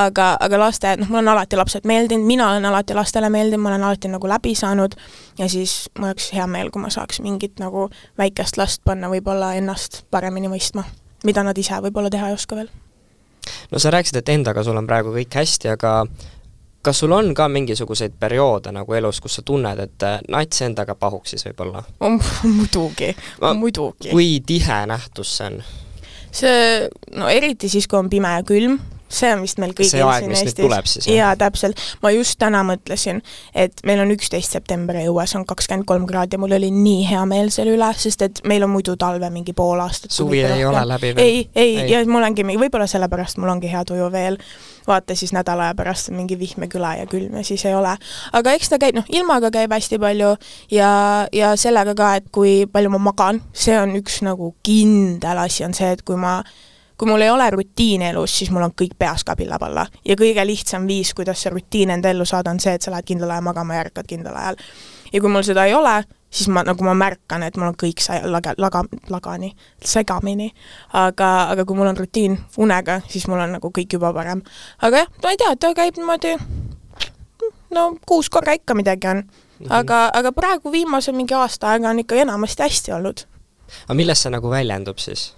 [0.00, 3.72] aga, aga laste, noh, mul on alati lapsed meeldinud, mina olen alati lastele meeldinud, ma
[3.72, 4.96] olen alati nagu läbi saanud
[5.38, 7.88] ja siis mul oleks hea meel, kui ma saaks mingit nagu
[8.20, 10.86] väikest last panna võib-olla ennast paremini mõistma,
[11.24, 12.70] mida nad ise võib-olla teha ei oska veel.
[13.70, 16.02] no sa rääkisid, et endaga sul on praegu kõik hästi, aga
[16.84, 20.94] kas sul on ka mingisuguseid perioode nagu elus, kus sa tunned, et äh, nats endaga
[20.94, 21.84] pahuksis võib-olla?
[22.56, 23.14] muidugi,
[23.56, 24.10] muidugi.
[24.12, 25.62] kui tihe nähtus see on?
[26.34, 28.78] see, no eriti siis, kui on pime ja külm,
[29.14, 31.80] see on vist meil kõigil see aeg, mis nüüd tuleb siis, jaa, täpselt.
[32.02, 33.20] ma just täna mõtlesin,
[33.54, 37.24] et meil on üksteist september ja õues on kakskümmend kolm kraadi, mul oli nii hea
[37.30, 40.12] meel selle üle, sest et meil on muidu talve mingi pool aastat.
[40.14, 40.68] suvi ei rohkem.
[40.72, 41.24] ole läbi veel?
[41.24, 44.38] ei, ei, ei., ja mul ongi, võib-olla sellepärast mul ongi hea tuju veel.
[44.86, 47.96] vaata siis nädala aja pärast on mingi vihmeküla ja külm ja siis ei ole.
[48.32, 50.34] aga eks ta käib, noh, ilmaga käib hästi palju
[50.74, 50.92] ja,
[51.32, 55.74] ja sellega ka, et kui palju ma magan, see on üks nagu kindel asi, on
[55.76, 56.40] see, et kui ma
[56.98, 59.86] kui mul ei ole rutiini elus, siis mul on kõik peas kabilla palla.
[60.04, 63.06] ja kõige lihtsam viis, kuidas see rutiin enda ellu saada, on see, et sa lähed
[63.06, 64.56] kindlal ajal magama ja ärkad kindlal ajal.
[65.12, 68.02] ja kui mul seda ei ole, siis ma, nagu ma märkan, et mul on kõik
[68.02, 69.54] sa-, laga, laga, lagani,
[69.84, 70.52] segamini.
[70.92, 74.42] aga, aga kui mul on rutiin unega, siis mul on nagu kõik juba parem.
[74.82, 76.36] aga jah, ma ei tea, ta käib niimoodi
[77.74, 79.22] no kuus korra ikka midagi on.
[79.60, 79.70] Mhm.
[79.70, 83.26] aga, aga praegu viimase mingi aasta aega on ikka enamasti hästi olnud.
[83.84, 85.32] aga milles see nagu väljendub siis?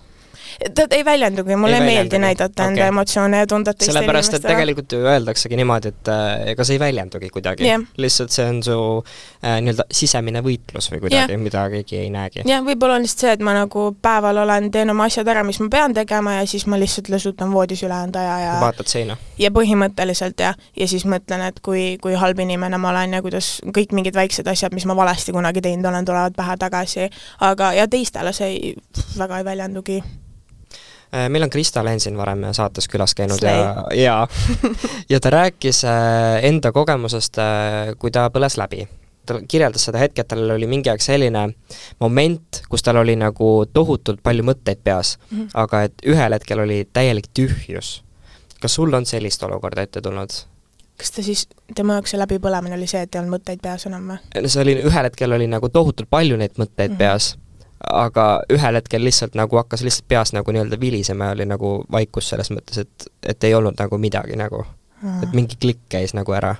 [0.74, 2.72] Ta ei väljendugi, mulle ei, ei meeldi näidata okay.
[2.72, 6.78] enda emotsioone ja tundeid teistele sellepärast, et tegelikult ju öeldaksegi niimoodi, et äh, ega see
[6.78, 7.84] ei väljendugi kuidagi yeah..
[8.00, 12.44] lihtsalt see on su äh, nii-öelda sisemine võitlus või kuidagi yeah., mida keegi ei näegi.
[12.48, 15.60] jah, võib-olla on lihtsalt see, et ma nagu päeval olen, teen oma asjad ära, mis
[15.60, 19.18] ma pean tegema ja siis ma lihtsalt lõsutan voodis ülejäänud aja ja vaatad seina?
[19.40, 23.56] ja põhimõtteliselt jah, ja siis mõtlen, et kui, kui halb inimene ma olen ja kuidas
[23.76, 27.10] kõik mingid väiksed asjad, mis ma valesti kunagi teinud olen, tulevad pähe tagasi,
[27.44, 28.76] aga, ja teistele see ei,
[29.18, 30.00] väga ei väljendugi
[31.28, 33.60] meil on Krista Len siin varem saates külas käinud Slay.
[33.62, 34.28] ja, ja
[35.08, 38.88] ja ta rääkis äh, enda kogemusest, äh, kui ta põles läbi.
[39.26, 41.48] ta kirjeldas seda hetke, et tal oli mingi aeg selline
[42.00, 45.48] moment, kus tal oli nagu tohutult palju mõtteid peas mm, -hmm.
[45.54, 48.02] aga et ühel hetkel oli täielik tühjus.
[48.60, 50.30] kas sul on sellist olukorda ette tulnud?
[50.96, 54.08] kas ta siis, tema jaoks see läbipõlemine oli see, et ei olnud mõtteid peas enam
[54.12, 54.18] või?
[54.42, 56.98] no see oli, ühel hetkel oli nagu tohutult palju neid mõtteid mm -hmm.
[56.98, 57.36] peas
[57.84, 62.30] aga ühel hetkel lihtsalt nagu hakkas lihtsalt peas nagu nii-öelda vilisema ja oli nagu vaikus
[62.32, 64.64] selles mõttes, et, et ei olnud nagu midagi nagu.
[65.22, 66.54] et mingi klikk käis nagu ära.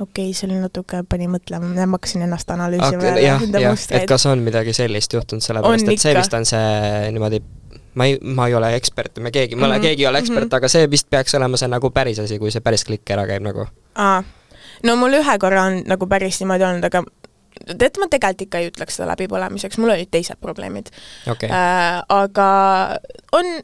[0.00, 3.24] okei okay,, see oli natuke, pani mõtlema, ma hakkasin ennast analüüsima okay,.
[3.24, 7.42] jah, jah, et kas on midagi sellist juhtunud, sellepärast et see vist on see niimoodi
[7.94, 9.80] ma ei, ma ei ole ekspert, me keegi, ma mm -hmm.
[9.80, 10.56] keegi ei ole ekspert mm, -hmm.
[10.56, 13.42] aga see vist peaks olema see nagu päris asi, kui see päris klikk ära käib
[13.42, 13.66] nagu.
[13.94, 14.22] aa,
[14.82, 17.04] no mul ühe korra on nagu päris niimoodi olnud, aga
[17.66, 20.90] tead, ma tegelikult ikka ei ütleks seda läbipõlemiseks, mul olid teised probleemid.
[21.30, 21.50] Okay..
[21.50, 22.48] Äh, aga
[23.36, 23.54] on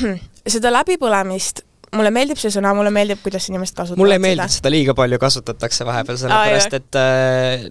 [0.00, 4.44] hm,, seda läbipõlemist mulle meeldib see sõna, mulle meeldib, kuidas inimesed kasutavad mulle ei meeldi,
[4.44, 7.64] et seda liiga palju kasutatakse vahepeal, sellepärast et äh,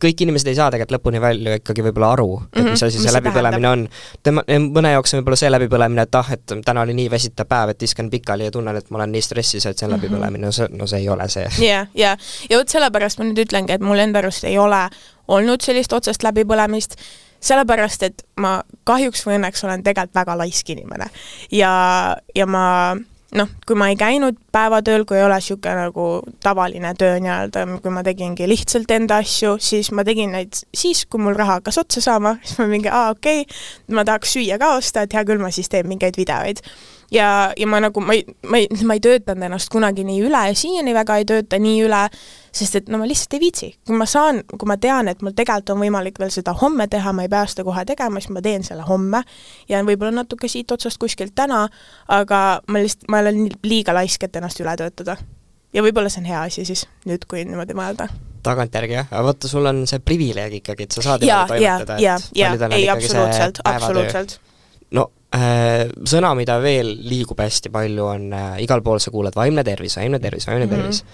[0.00, 3.02] kõik inimesed ei saa tegelikult lõpuni välja ikkagi võib-olla aru mm, -hmm, et mis asi
[3.02, 3.84] see läbipõlemine on.
[4.22, 7.74] tema, mõne jaoks on võib-olla see läbipõlemine, et ah, et täna oli nii väsitav päev,
[7.74, 10.08] et iskan pikali ja tunnen, et ma olen nii stressis, et see on mm -hmm.
[10.08, 11.48] läbipõlemine, no see, no see ei ole see.
[11.68, 12.16] jah, ja,
[12.50, 14.88] ja vot sellepärast ma nüüd ütlengi, et mul enda arust ei ole
[15.28, 16.96] olnud sellist otsest läbipõlemist,
[17.40, 21.10] sellepärast et ma kahjuks või õnneks olen tegelikult väga laisk inimene.
[21.52, 22.96] ja, ja ma
[23.36, 26.06] noh, kui ma ei käinud päevatööl, kui ei ole niisugune nagu
[26.44, 31.20] tavaline töö nii-öelda, kui ma tegingi lihtsalt enda asju, siis ma tegin neid siis, kui
[31.20, 33.58] mul raha hakkas otsa saama, siis ma mingi, aa okei okay,,
[33.96, 36.64] ma tahaks süüa ka osta, et hea küll, ma siis teen mingeid videoid.
[37.12, 40.42] Ja, ja ma nagu, ma ei, ma ei, ma ei töötanud ennast kunagi nii üle
[40.50, 42.02] ja siiani väga ei tööta nii üle,
[42.52, 43.70] sest et no ma lihtsalt ei viitsi.
[43.86, 47.12] kui ma saan, kui ma tean, et mul tegelikult on võimalik veel seda homme teha,
[47.12, 49.22] ma ei pea seda kohe tegema, siis ma teen selle homme.
[49.68, 51.66] jään võib-olla natuke siit otsast kuskilt täna,
[52.08, 55.16] aga ma lihtsalt, ma olen liiga laisk, et ennast üle töötada.
[55.72, 58.08] ja võib-olla see on hea asi siis, nüüd kui niimoodi mõelda
[58.42, 62.04] tagantjärgi jah, aga vaata, sul on see privileeg ikkagi, et sa saad ja, toimetada, et
[62.04, 64.38] ja, ja, ei, absoluutselt, absoluutselt
[64.96, 69.64] no äh, sõna, mida veel liigub hästi palju, on äh, igal pool sa kuuled vaimne
[69.66, 70.76] tervis, vaimne tervis, vaimne mm -hmm.
[70.76, 71.04] tervis.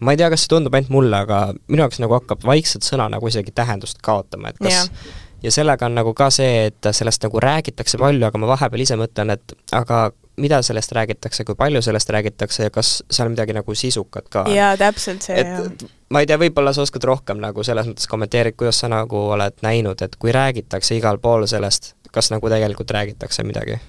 [0.00, 3.08] Ma ei tea, kas see tundub ainult mulle, aga minu jaoks nagu hakkab vaikselt sõna
[3.12, 5.18] nagu isegi tähendust kaotama, et kas yeah.
[5.42, 8.98] ja sellega on nagu ka see, et sellest nagu räägitakse palju, aga ma vahepeal ise
[9.00, 10.08] mõtlen, et aga
[10.38, 14.54] mida sellest räägitakse, kui palju sellest räägitakse ja kas seal midagi nagu sisukat ka on?
[14.54, 15.66] jaa, täpselt see, jah.
[16.14, 19.62] ma ei tea, võib-olla sa oskad rohkem nagu selles mõttes kommenteerida, kuidas sa nagu oled
[19.66, 23.80] näinud, et kui räägitakse igal pool sellest, kas nagu tegelikult räägitakse midagi?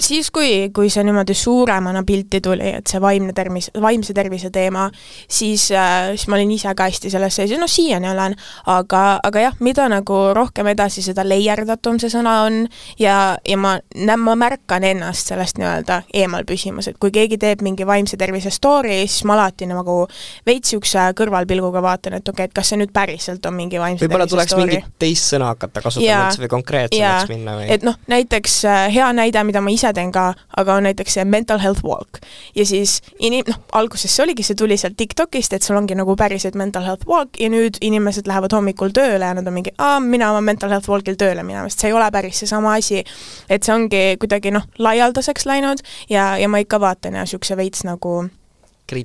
[0.00, 4.86] Siis, kui, kui see niimoodi suuremana pilti tuli, et see vaimne tervis, vaimse tervise teema,
[5.28, 8.36] siis äh,, siis ma olin ise ka hästi selles sees ja noh, siiani olen,
[8.72, 12.62] aga, aga jah, mida nagu rohkem edasi, seda leierdatum see sõna on
[13.00, 13.76] ja, ja ma,
[14.16, 19.02] ma märkan ennast sellest nii-öelda eemal püsimas, et kui keegi teeb mingi vaimse tervise story,
[19.06, 20.02] siis ma alati nagu
[20.46, 24.04] veits niisuguse kõrvalpilguga vaatan, et okei okay,, et kas see nüüd päriselt on mingi vaimse
[24.04, 24.66] võib-olla tuleks story.
[24.72, 27.68] mingit teist sõna hakata kasutama üldse või konkreetsemaks minna või?
[27.72, 31.16] et noh, näiteks äh, hea näide, mida ma ise ise teen ka, aga on näiteks
[31.16, 32.20] see mental health walk.
[32.54, 36.16] ja siis inim-, noh, alguses see oligi, see tuli sealt TikTokist, et sul ongi nagu
[36.16, 40.00] päriselt mental health walk ja nüüd inimesed lähevad hommikul tööle ja nad on mingi, aa,
[40.00, 43.04] mina oma mental health walk'il tööle minema, sest see ei ole päris seesama asi.
[43.48, 47.84] et see ongi kuidagi noh, laialdaseks läinud ja, ja ma ikka vaatan ja niisuguse veits
[47.86, 48.18] nagu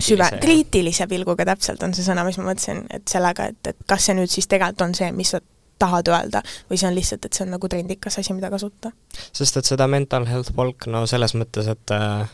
[0.01, 4.05] süve, kriitilise pilguga täpselt on see sõna, mis ma mõtlesin, et sellega, et, et kas
[4.07, 5.41] see nüüd siis tegelikult on see, mis sa
[5.81, 8.93] tahad öelda või see on lihtsalt, et see on nagu trendikas asi, mida kasutada.
[9.31, 12.29] sest et seda mental health walk, no selles mõttes, et äh,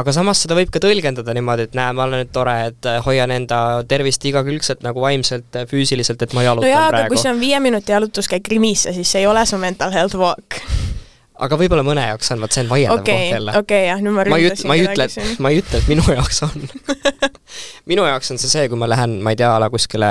[0.00, 3.00] aga samas seda võib ka tõlgendada niimoodi, et näe, ma olen nüüd tore, et äh,
[3.06, 7.08] hoian enda tervist igakülgselt nagu vaimselt, äh, füüsiliselt, et ma jalutan no jaa, praegu.
[7.08, 10.18] aga kui see on viie minuti jalutuskäik Rimisse, siis see ei ole su mental health
[10.20, 10.60] walk
[11.40, 13.54] aga võib-olla mõne jaoks on, vot see on vaieldav okay, koht jälle.
[13.56, 15.06] okei okay,, jah, nüüd ma ründasin ma ei ütle,
[15.40, 16.66] ma ei ütle, et minu jaoks on
[17.90, 20.10] minu jaoks on see see, kui ma lähen, ma ei tea, a la kuskile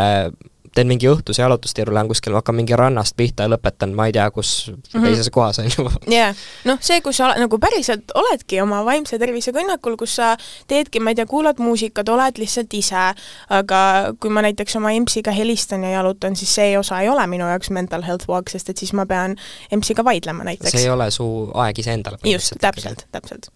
[0.75, 4.29] teen mingi õhtuse jalutustiiru, lähen kuskil, hakkan mingi rannast pihta ja lõpetan ma ei tea,
[4.31, 5.05] kus mm -hmm.
[5.07, 5.89] teises kohas, on ju.
[6.13, 6.33] jaa,
[6.69, 10.35] noh, see, kus sa nagu päriselt oledki oma vaimse tervise kõnnakul, kus sa
[10.67, 13.13] teedki, ma ei tea, kuulad muusikat, oled lihtsalt ise,
[13.49, 13.81] aga
[14.19, 17.69] kui ma näiteks oma EMS-iga helistan ja jalutan, siis see osa ei ole minu jaoks
[17.69, 19.35] mental health walk, sest et siis ma pean
[19.71, 20.71] EMS-iga vaidlema näiteks.
[20.71, 22.17] see ei ole su aeg iseendale.
[22.23, 23.49] just, täpselt, täpselt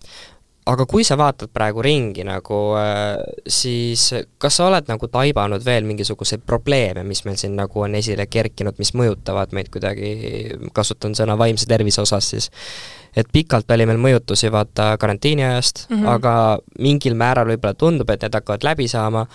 [0.69, 4.06] aga kui sa vaatad praegu ringi nagu, äh, siis
[4.41, 8.80] kas sa oled nagu taibanud veel mingisuguseid probleeme, mis meil siin nagu on esile kerkinud,
[8.80, 10.13] mis mõjutavad meid kuidagi,
[10.76, 12.49] kasutan sõna vaimse tervise osas siis,
[13.15, 16.13] et pikalt oli meil mõjutusi vaata karantiini ajast mm, -hmm.
[16.15, 16.36] aga
[16.80, 19.28] mingil määral võib-olla tundub, et need hakkavad läbi saama,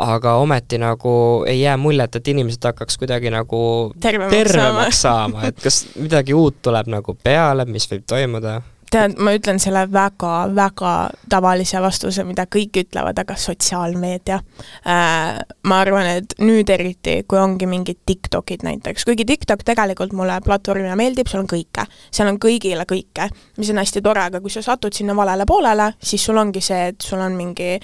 [0.00, 5.48] aga ometi nagu ei jää muljet, et inimesed hakkaks kuidagi nagu tervemaks, tervemaks saama, saama.,
[5.48, 8.60] et kas midagi uut tuleb nagu peale, mis võib toimuda?
[8.90, 10.92] Tead, ma ütlen selle väga-väga
[11.30, 15.40] tavalise vastuse, mida kõik ütlevad, aga sotsiaalmeedia äh,.
[15.70, 20.96] ma arvan, et nüüd eriti, kui ongi mingid TikTokid näiteks, kuigi TikTok tegelikult mulle platvormina
[20.98, 21.86] meeldib, seal on kõike.
[22.10, 25.92] seal on kõigile kõike, mis on hästi tore, aga kui sa satud sinna valele poolele,
[26.02, 27.76] siis sul ongi see, et sul on mingi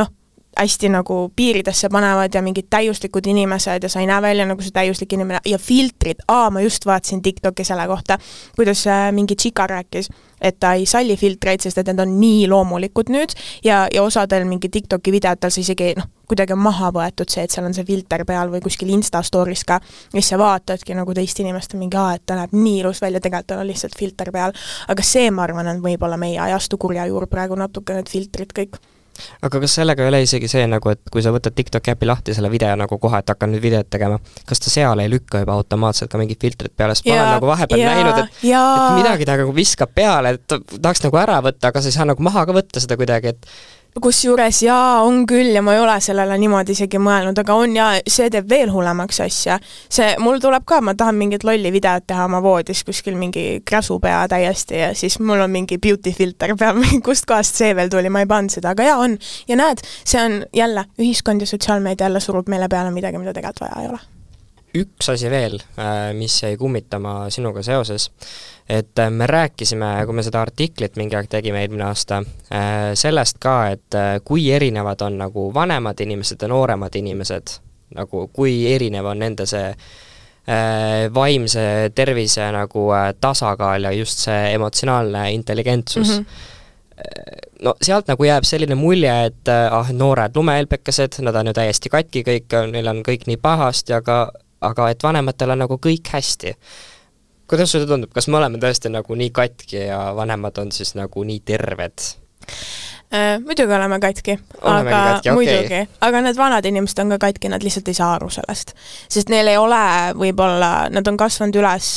[0.00, 0.12] noh,
[0.58, 4.74] hästi nagu piiridesse panevad ja mingid täiuslikud inimesed ja sa ei näe välja nagu see
[4.74, 8.18] täiuslik inimene ja filtrid, aa, ma just vaatasin TikToki selle kohta,
[8.56, 10.10] kuidas äh, mingi tšika rääkis,
[10.40, 14.46] et ta ei salli filtreid, sest et need on nii loomulikud nüüd ja, ja osadel
[14.48, 17.86] mingi TikToki videotel see isegi noh, kuidagi on maha võetud see, et seal on see
[17.88, 19.80] filter peal või kuskil Insta story's ka,
[20.14, 23.52] siis sa vaatadki nagu teist inimest, mingi aa, et ta näeb nii ilus välja, tegelikult
[23.52, 24.56] tal on lihtsalt filter peal.
[24.88, 28.80] aga see, ma arvan, on võib-olla meie ajastu kurja juur praegu natuke, need filtrid kõik
[29.42, 32.34] aga kas sellega ei ole isegi see nagu, et kui sa võtad TikToki äpi lahti
[32.36, 35.58] selle video nagu kohe, et hakkan nüüd videot tegema, kas ta seal ei lükka juba
[35.58, 39.28] automaatselt ka mingid filtrid peale, sest ma olen nagu vahepeal ja, näinud, et et midagi
[39.28, 42.46] ta nagu viskab peale, et tahaks nagu ära võtta, aga sa ei saa nagu maha
[42.48, 43.50] ka võtta seda kuidagi, et
[44.02, 47.90] kusjuures jaa, on küll ja ma ei ole sellele niimoodi isegi mõelnud, aga on jaa,
[48.10, 49.58] see teeb veel hullemaks asja.
[49.88, 54.24] see, mul tuleb ka, ma tahan mingit lolli videot teha oma voodis, kuskil mingi kräsupea
[54.30, 58.30] täiesti ja siis mul on mingi beauty filter peal, kustkohast see veel tuli, ma ei
[58.30, 59.18] pannud seda, aga jaa, on.
[59.48, 63.68] ja näed, see on jälle, ühiskond ja sotsiaalmeedia jälle surub meile peale midagi, mida tegelikult
[63.68, 64.13] vaja ei ole
[64.74, 68.08] üks asi veel, äh, mis jäi kummitama sinuga seoses,
[68.68, 73.38] et äh, me rääkisime, kui me seda artiklit mingi aeg tegime eelmine aasta, äh, sellest
[73.42, 77.58] ka, et kui erinevad on nagu vanemad inimesed ja nooremad inimesed,
[77.94, 79.70] nagu kui erinev on nende see
[81.14, 81.62] vaimse
[81.96, 82.82] tervise nagu
[83.16, 86.24] tasakaal ja just see emotsionaalne intelligentsus mm.
[86.24, 87.62] -hmm.
[87.64, 92.22] no sealt nagu jääb selline mulje, et ah, noored lumehelbekesed, nad on ju täiesti katki
[92.28, 94.18] kõik, neil on kõik nii pahasti, aga
[94.64, 96.54] aga et vanematel on nagu kõik hästi.
[97.50, 101.24] kuidas sulle tundub, kas me oleme tõesti nagu nii katki ja vanemad on siis nagu
[101.24, 102.10] nii terved?
[103.14, 104.34] Äh, muidugi oleme katki,
[104.66, 105.34] aga katki, okay.
[105.36, 108.72] muidugi, aga need vanad inimesed on ka katki, nad lihtsalt ei saa aru sellest.
[109.06, 109.82] sest neil ei ole
[110.18, 111.90] võib-olla, nad on kasvanud üles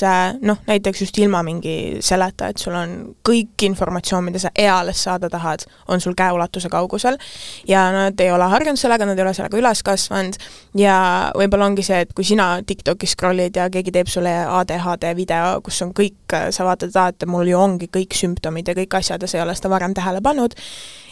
[0.45, 2.93] noh, näiteks just ilma mingi selleta, et sul on
[3.25, 7.17] kõik informatsioon, mida sa eales saada tahad, on sul käeulatuse kaugusel
[7.65, 10.38] ja nad ei ole harjunud sellega, nad ei ole sellega üles kasvanud
[10.77, 10.99] ja
[11.34, 15.82] võib-olla ongi see, et kui sina TikTokis scroll'id ja keegi teeb sulle ADHD video, kus
[15.82, 19.34] on kõik, sa vaatad, aa, et mul ju ongi kõik sümptomid ja kõik asjad ja
[19.34, 20.53] sa ei ole seda varem tähele pannud,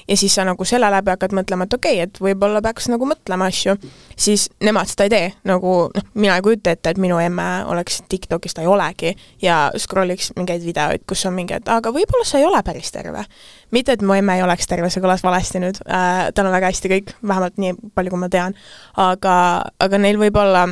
[0.08, 3.08] ja siis sa nagu selle läbi hakkad mõtlema, et okei okay,, et võib-olla peaks nagu
[3.10, 3.76] mõtlema asju,
[4.18, 8.02] siis nemad seda ei tee, nagu noh, mina ei kujuta ette, et minu emme oleks
[8.12, 12.42] TikTokis, ta ei olegi, ja scroll'iks mingeid videoid, kus on mingi, et aga võib-olla sa
[12.42, 13.26] ei ole päris terve.
[13.72, 16.72] mitte, et mu emme ei oleks terve, see kõlas valesti nüüd äh,, tal on väga
[16.72, 18.56] hästi kõik, vähemalt nii palju, kui ma tean,
[19.02, 19.36] aga,
[19.80, 20.68] aga neil võib olla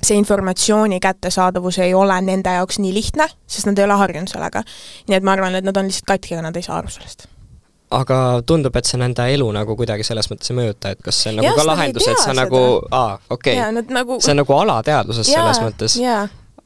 [0.00, 4.64] see informatsiooni kättesaadavus ei ole nende jaoks nii lihtne, sest nad ei ole harjunud sellega.
[5.08, 7.28] nii et ma arvan, et nad on lihtsalt katki, aga nad ei saa aru sellest
[7.90, 11.32] aga tundub, et see nende elu nagu kuidagi selles mõttes ei mõjuta, et kas see
[11.32, 14.20] on nagu ja, ka lahendus, et sa nagu, aa, okei okay., nagu...
[14.22, 15.96] see on nagu alateadvuses ja, selles mõttes.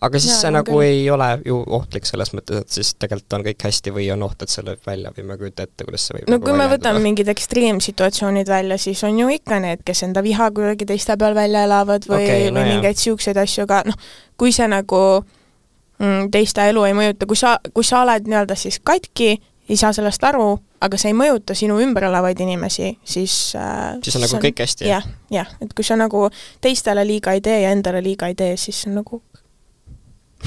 [0.04, 0.84] aga siis ja, see nagu küll.
[0.84, 4.44] ei ole ju ohtlik selles mõttes, et siis tegelikult on kõik hästi või on oht,
[4.44, 6.58] et see lööb välja või ma ei kujuta ette, kuidas see võib no nagu kui
[6.60, 11.16] me võtame mingid ekstreemsituatsioonid välja, siis on ju ikka need, kes enda viha kuidagi teiste
[11.24, 12.76] peal välja elavad või okay,, no või jah.
[12.76, 13.96] mingeid niisuguseid asju, aga noh,
[14.36, 18.82] kui see nagu mm, teiste elu ei mõjuta, kui sa, kui sa oled nii-öelda siis
[18.84, 20.48] katki ei saa sellest aru,
[20.84, 24.64] aga see ei mõjuta sinu ümber olevaid inimesi, siis äh, siis on nagu on, kõik
[24.64, 24.88] hästi?
[24.88, 26.26] jah, jah, et kui sa nagu
[26.64, 29.22] teistele liiga ei tee ja endale liiga ei tee, siis see on nagu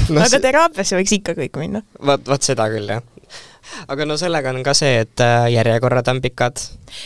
[0.10, 1.84] no, aga teraapiasse võiks ikka kõik minna.
[1.98, 3.06] vot, vot seda küll, jah
[3.88, 6.62] aga no sellega on ka see, et äh, järjekorrad on pikad.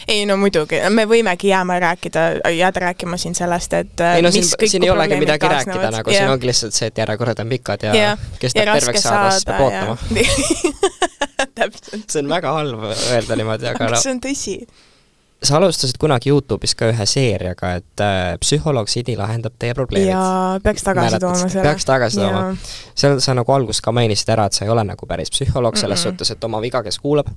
[0.08, 4.32] ei no muidugi, me võimegi jääma rääkida, jääda rääkima siin sellest, et äh, ei no
[4.32, 5.82] siin, siin ei olegi midagi kaasnevad.
[5.82, 9.08] rääkida nagu, siin ongi lihtsalt see, et järjekorrad on pikad ja, ja kestab ja terveks
[9.08, 9.98] saada, siis peab ootama
[11.60, 12.08] täpselt.
[12.08, 14.56] see on väga halb öelda niimoodi, aga no see on tõsi.
[15.44, 20.12] Sa alustasid kunagi Youtube'is ka ühe seeriaga, et äh, psühholoog Sidi lahendab teie probleemid.
[20.14, 21.64] jaa, peaks tagasi Mäletad, tooma selle.
[21.66, 22.44] peaks tagasi tooma.
[22.96, 25.98] seal sa nagu alguses ka mainisid ära, et sa ei ole nagu päris psühholoog selles
[26.00, 26.12] mm -mm.
[26.12, 27.34] suhtes, et oma viga, kes kuulab.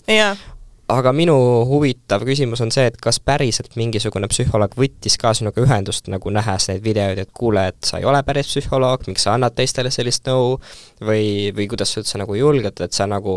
[0.88, 6.08] aga minu huvitav küsimus on see, et kas päriselt mingisugune psühholoog võttis ka sinuga ühendust,
[6.08, 9.54] nagu nähes neid videoid, et kuule, et sa ei ole päris psühholoog, miks sa annad
[9.56, 10.60] teistele sellist nõu
[11.00, 13.34] või, või kuidas sa üldse nagu julged, et sa nagu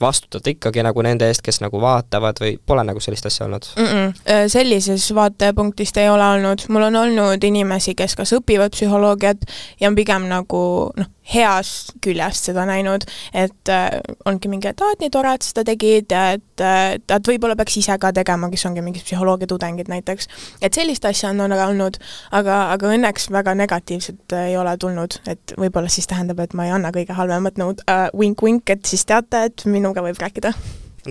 [0.00, 3.90] vastutad ikkagi nagu nende eest, kes nagu vaatavad või pole nagu sellist asja olnud mm?
[3.92, 4.48] -mm.
[4.52, 9.46] Sellises vaatepunktist ei ole olnud, mul on olnud inimesi, kes kas õpivad psühholoogiat
[9.80, 10.62] ja on pigem nagu
[10.96, 13.04] noh, heast küljest seda näinud,
[13.34, 13.88] et äh,
[14.28, 17.78] ongi mingi, et aa, et nii tore, et seda tegid et äh,, et võib-olla peaks
[17.80, 20.28] ise ka tegema, kes ongi mingid psühholoogia tudengid näiteks.
[20.62, 21.98] et sellist asja on, on olnud,
[22.30, 26.68] aga, aga õnneks väga negatiivset äh, ei ole tulnud, et võib-olla siis tähendab, et ma
[26.68, 30.52] ei anna kõige halvemat nõud äh,, vink-vink, et siis teate, et minuga võib rääkida.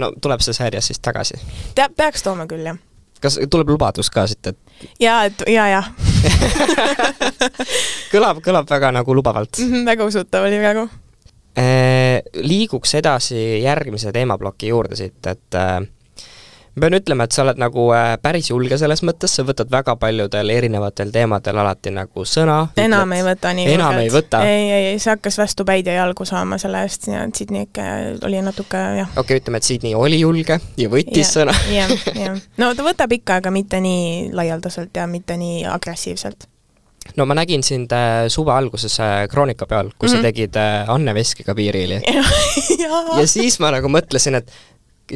[0.02, 1.40] no tuleb see sarjas siis tagasi?
[1.76, 2.78] Te-, peaks tooma küll, jah
[3.26, 4.58] kas tuleb lubadus ka siit, et
[5.02, 5.88] jaa, et jaa, jah
[8.14, 9.72] kõlab, kõlab väga nagu lubavalt mm.
[9.72, 10.86] -hmm, väga usutav oli praegu.
[11.56, 15.80] Äh, liiguks edasi järgmise teemaploki juurde siit, et äh,
[16.76, 19.96] ma pean ütlema, et sa oled nagu äh, päris julge selles mõttes, sa võtad väga
[20.00, 22.58] paljudel erinevatel teemadel alati nagu sõna.
[22.82, 24.42] enam ütled, ei võta nii enam ei võta?
[24.48, 27.86] ei, ei, ei, see hakkas vastu päid ja jalgu saama selle eest ja Sydney ikka
[28.28, 29.14] oli natuke jah.
[29.14, 31.56] okei okay,, ütleme, et Sydney oli julge ja võttis ja, sõna.
[31.72, 32.44] jah, jah.
[32.60, 36.50] no ta võtab ikka, aga mitte nii laialdaselt ja mitte nii agressiivselt
[37.16, 40.12] no ma nägin sind äh, suve alguses äh, Kroonika peal, kui mm -hmm.
[40.12, 40.28] sa mhm.
[40.28, 42.02] tegid Anne Veskiga piiriili
[42.84, 43.04] ja.
[43.20, 44.52] ja siis ma nagu mõtlesin, et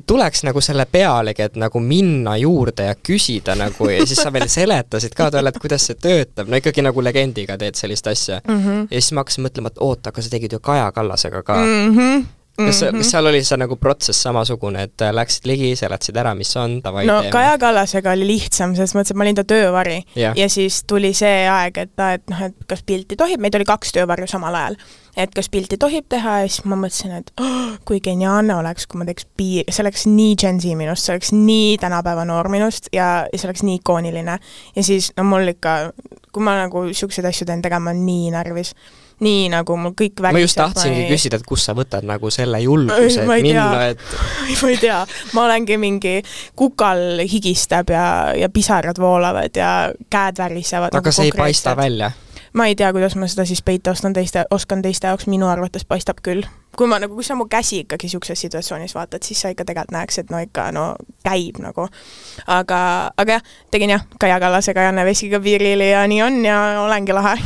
[0.06, 4.50] tuleks nagu selle pealegi, et nagu minna juurde ja küsida nagu ja siis sa veel
[4.50, 8.60] seletasid ka talle, et kuidas see töötab, no ikkagi nagu legendiga teed sellist asja mm.
[8.66, 8.88] -hmm.
[8.92, 11.96] ja siis ma hakkasin mõtlema, et oota, aga sa tegid ju Kaja Kallasega ka mm.
[11.96, 12.28] -hmm
[12.66, 16.52] kas, kas seal oli see nagu protsess samasugune, et äh, läksid ligi, seletasid ära, mis
[16.60, 17.34] on, davai no teeme.
[17.34, 20.34] Kaja Kallasega oli lihtsam, selles mõttes, et ma olin ta töövari ja.
[20.38, 23.68] ja siis tuli see aeg, et ta, et noh, et kas pilti tohib, meid oli
[23.70, 24.80] kaks töövarju samal ajal
[25.20, 29.02] et kas pilti tohib teha ja siis ma mõtlesin, et oh, kui geniaalne oleks, kui
[29.02, 32.90] ma teeks piir, see oleks nii Gen Z minust, see oleks nii tänapäeva noor minust
[32.96, 34.40] ja, ja see oleks nii ikooniline.
[34.76, 35.78] ja siis no mul ikka,
[36.32, 38.74] kui ma nagu niisuguseid asju teen, tegema nii närvis
[39.24, 40.38] nii nagu mul kõik vägiseb.
[40.38, 41.10] ma just tahtsingi ei...
[41.12, 44.04] küsida, et kust sa võtad nagu selle julguse, et minna, et
[44.62, 45.02] ma ei tea,
[45.36, 46.16] ma olengi mingi
[46.60, 48.06] kukal higistab ja,
[48.40, 49.74] ja pisarad voolavad ja
[50.10, 50.96] käed värisevad.
[50.96, 52.14] aga nagu see ei paista välja?
[52.60, 55.86] Ma ei tea, kuidas ma seda siis peita oskan teiste, oskan teiste jaoks, minu arvates
[55.86, 56.44] paistab küll.
[56.78, 59.96] kui ma nagu, kui sa mu käsi ikkagi niisuguses situatsioonis vaatad, siis sa ikka tegelikult
[59.96, 60.84] näeks, et no ikka no
[61.24, 61.88] käib nagu.
[62.48, 62.80] aga,
[63.18, 67.38] aga jah, tegin jah, Kaja Kallasega, Janne Veskiga piiril ja nii on ja olengi lahe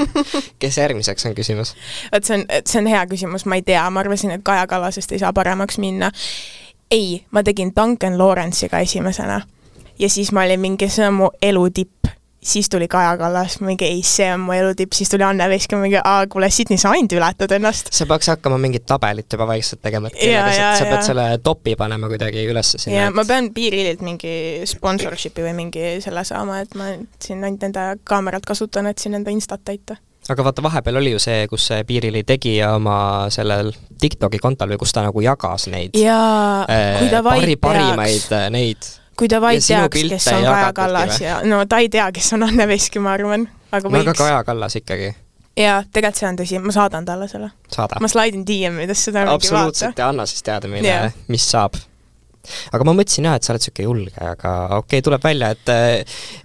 [0.60, 1.76] kes järgmiseks on küsimus?
[2.12, 5.12] vot see on, see on hea küsimus, ma ei tea, ma arvasin, et Kaja Kallasest
[5.12, 6.10] ei saa paremaks minna.
[6.90, 9.40] ei, ma tegin Duncan Lawrence'iga esimesena
[9.98, 12.15] ja siis ma olin mingi, see on mu elu tipp
[12.46, 15.98] siis tuli Kaja Kallas, mingi ei, see on mu elutipp, siis tuli Anne Veski, mingi
[15.98, 17.90] aa, kuule, Sydney, sa ainult ületad ennast.
[17.94, 21.76] sa peaks hakkama mingit tabelit juba vaikselt tegema, et kellega sa, sa pead selle topi
[21.78, 23.06] panema kuidagi ülesse sinna.
[23.06, 24.34] jaa, ma pean Piirililt mingi
[24.68, 29.34] sponsorship'i või mingi selle saama, et ma siin ainult enda kaamerat kasutan, et siin enda
[29.34, 29.98] instat täita
[30.32, 32.98] aga vaata, vahepeal oli ju see, kus see Piirili tegija oma
[33.32, 35.96] sellel TikToki kontol või kus ta nagu jagas neid
[37.12, 41.40] ta vaid pari, parimaid äh, neid kui ta vaid teaks, kes on Kaja Kallas ja
[41.48, 43.96] no ta ei tea, kes on Anne Veski, ma arvan, aga võiks.
[43.96, 45.10] no aga Kaja Kallas ikkagi.
[45.56, 47.50] jaa, tegelikult see on tõsi, ma saadan talle selle.
[48.00, 49.36] ma slaidin DM-idesse, vaata.
[49.36, 51.78] absoluutselt ja anna siis teada meile yeah., mis saab.
[52.72, 55.76] aga ma mõtlesin jah, et sa oled niisugune julge, aga okei okay,, tuleb välja, et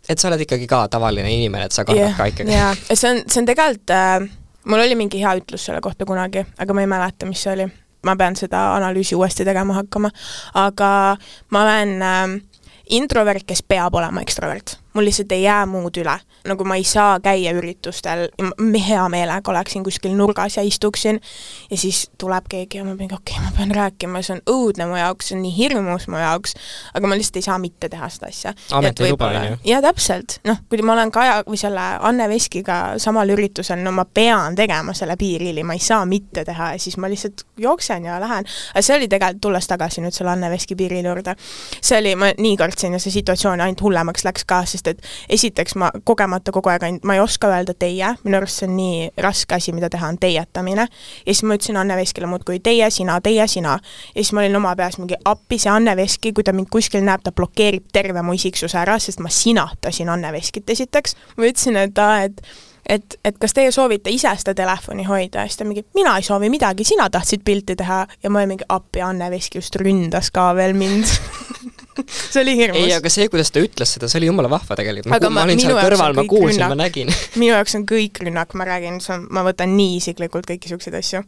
[0.10, 2.56] et sa oled ikkagi ka tavaline inimene, et sa kannad yeah, ka ikkagi.
[2.56, 4.30] jaa, see on, see on tegelikult äh,
[4.66, 7.70] mul oli mingi hea ütlus selle kohta kunagi, aga ma ei mäleta, mis see oli.
[8.02, 10.10] ma pean seda analüüsi uuesti tegema hakkama,
[10.58, 10.88] aga
[11.54, 12.40] ma olen äh,
[12.92, 16.20] introvert, kes peab olema ekstrovert mul lihtsalt ei jää muud üle.
[16.48, 18.30] nagu ma ei saa käia üritustel,
[18.88, 21.20] hea meelega oleksin kuskil nurgas ja istuksin
[21.72, 24.88] ja siis tuleb keegi ja ma mingi okei okay,, ma pean rääkima, see on õudne
[24.90, 26.56] mu jaoks, see on nii hirmus mu jaoks,
[26.98, 28.54] aga ma lihtsalt ei saa mitte teha seda asja.
[28.72, 29.60] amet ei luba, on ju?
[29.70, 30.40] jaa, täpselt.
[30.50, 34.96] noh, kui ma olen Kaja või selle Anne Veskiga samal üritusel, no ma pean tegema
[34.98, 38.50] selle piirili, ma ei saa mitte teha ja siis ma lihtsalt jooksen ja lähen.
[38.74, 41.38] aga see oli tegelikult, tulles tagasi nüüd selle Anne Veski piirili juurde,
[41.78, 45.76] see oli, ma nii kartsin ja see situatsioon ainult hullemaks läks ka, sest et esiteks
[45.76, 49.10] ma kogemata kogu aeg ainult, ma ei oska öelda teie, minu arust see on nii
[49.26, 50.88] raske asi, mida teha, on teietamine.
[50.88, 53.78] ja siis ma ütlesin Anne Veskile muudkui teie, sina, teie, sina.
[54.16, 57.06] ja siis ma olin oma peas mingi appi, see Anne Veski, kui ta mind kuskil
[57.06, 61.16] näeb, ta blokeerib terve mu isiksuse ära, sest ma sinatasin Anne Veskit esiteks.
[61.38, 62.44] ma ütlesin, et aa, et
[62.90, 66.26] et, et kas teie soovite ise seda telefoni hoida ja siis ta mingi, mina ei
[66.26, 70.32] soovi midagi, sina tahtsid pilti teha ja ma olin mingi appi, Anne Veski just ründas
[70.34, 71.06] ka veel mind
[72.08, 72.82] see oli hirmus.
[72.84, 75.12] ei, aga see, kuidas ta ütles seda, see oli jumala vahva tegelikult.
[75.14, 77.12] ma, ma olin seal kõrval, ma kuulsin, ma nägin
[77.42, 80.98] minu jaoks on kõik rünnak, ma räägin, see on, ma võtan nii isiklikult kõiki niisuguseid
[81.00, 81.22] asju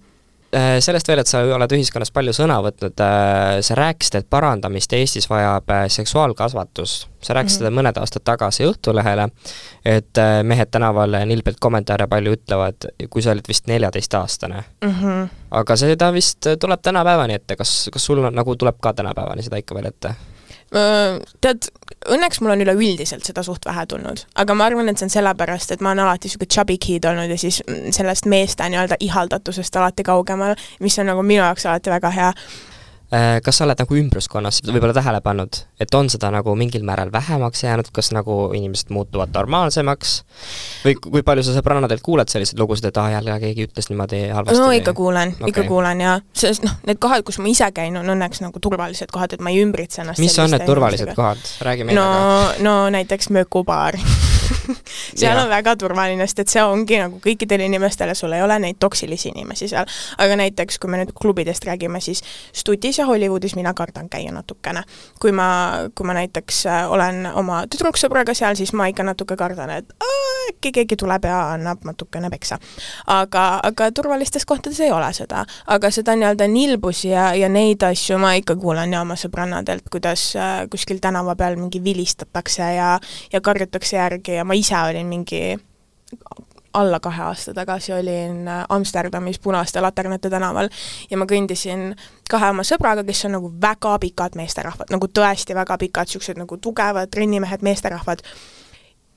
[0.56, 4.94] äh, sellest veel, et sa oled ühiskonnas palju sõna võtnud, äh, sa rääkisid, et parandamist
[4.98, 6.96] Eestis vajab äh, seksuaalkasvatus.
[7.24, 7.80] sa rääkisid seda mm -hmm.
[7.80, 9.30] mõned aastad tagasi Õhtulehele,
[9.86, 14.96] et mehed tänaval nilbelt kommentaare palju ütlevad, kui sa olid vist neljateistaastane mm.
[15.02, 15.28] -hmm.
[15.52, 19.58] aga seda vist tuleb tänapäevani ette, kas, kas sul on, nagu tuleb ka tänapäevani seda
[19.58, 20.16] ikka veel ette?
[20.74, 21.70] Tead,
[22.10, 25.72] õnneks mul on üleüldiselt seda suht vähe tulnud, aga ma arvan, et see on sellepärast,
[25.76, 27.62] et ma olen alati niisugune chubby kid olnud ja siis
[27.96, 32.32] sellest meeste nii-öelda ihaldatusest alati kaugemal, mis on nagu minu jaoks alati väga hea.
[33.14, 37.12] Äh, kas sa oled nagu ümbruskonnas võib-olla tähele pannud, et on seda nagu mingil määral
[37.14, 40.16] vähemaks jäänud, kas nagu inimesed muutuvad normaalsemaks?
[40.82, 44.64] Või kui palju sa sõbrannadelt kuuled selliseid lugusid, et aa, jälle keegi ütles niimoodi halvasti?
[44.64, 48.02] no ikka kuulen okay., ikka kuulen ja sest noh, need kohad, kus ma ise käin,
[48.02, 51.44] on õnneks nagu turvalised kohad, et ma ei ümbritse ennast mis on need turvalised kohad,
[51.70, 54.00] räägi meile no, no näiteks mökubaar
[55.20, 55.44] seal Jaa.
[55.44, 59.32] on väga turvaline, sest et see ongi nagu kõikidele inimestele, sul ei ole neid toksilisi
[59.34, 59.90] inimesi seal.
[60.18, 64.84] aga näiteks, kui me nüüd klubidest räägime, siis Stutis ja Hollywoodis mina kardan käia natukene.
[65.22, 65.48] kui ma,
[65.96, 69.96] kui ma näiteks äh, olen oma tüdruksõbraga seal, siis ma ikka natuke kardan, et
[70.50, 72.60] äkki keegi tuleb ja annab natukene peksa.
[73.08, 75.46] aga, aga turvalistes kohtades ei ole seda.
[75.68, 80.34] aga seda nii-öelda nilbusi ja, ja neid asju ma ikka kuulen ja oma sõbrannadelt, kuidas
[80.36, 83.00] äh, kuskil tänava peal mingi vilistatakse ja
[83.34, 85.44] ja karjutakse järgi ja ma ise olin mingi
[86.74, 90.70] alla kahe aasta tagasi olin äh, Amsterdamis Punaste laternate tänaval
[91.10, 91.94] ja ma kõndisin
[92.30, 96.58] kahe oma sõbraga, kes on nagu väga pikad meesterahvad, nagu tõesti väga pikad, niisugused nagu
[96.58, 98.26] tugevad trennimehed, meesterahvad.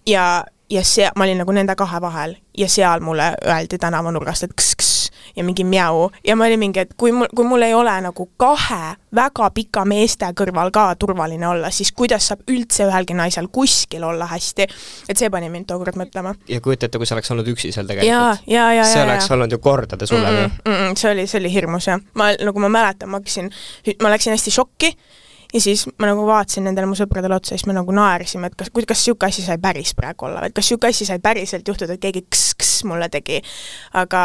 [0.07, 4.55] ja, ja see, ma olin nagu nende kahe vahel ja seal mulle öeldi tänavanurgast, et
[4.55, 5.06] kss-kss
[5.37, 8.29] ja mingi mjau ja ma olin mingi, et kui mul, kui mul ei ole nagu
[8.41, 14.05] kahe väga pika meeste kõrval ka turvaline olla, siis kuidas saab üldse ühelgi naisel kuskil
[14.05, 14.67] olla hästi.
[15.09, 16.35] et see pani mind tookord mõtlema.
[16.49, 18.17] ja kujuta ette, kui sa oleks olnud üksi seal tegelikult.
[18.93, 19.35] see oleks ja.
[19.37, 20.49] olnud ju kordades hullem ju.
[20.49, 20.73] mm.
[20.73, 22.01] -mm, see oli, see oli hirmus jah.
[22.15, 23.53] ma, nagu ma mäletan, ma hakkasin,
[24.03, 24.97] ma läksin hästi šokki
[25.57, 28.59] ja siis ma nagu vaatasin nendele mu sõpradele otsa ja siis me nagu naersime, et
[28.59, 31.97] kas, kas niisugune asi sai päris praegu olla, et kas niisugune asi sai päriselt juhtuda,
[31.97, 33.41] et keegi kss-kss mulle tegi.
[33.97, 34.23] aga,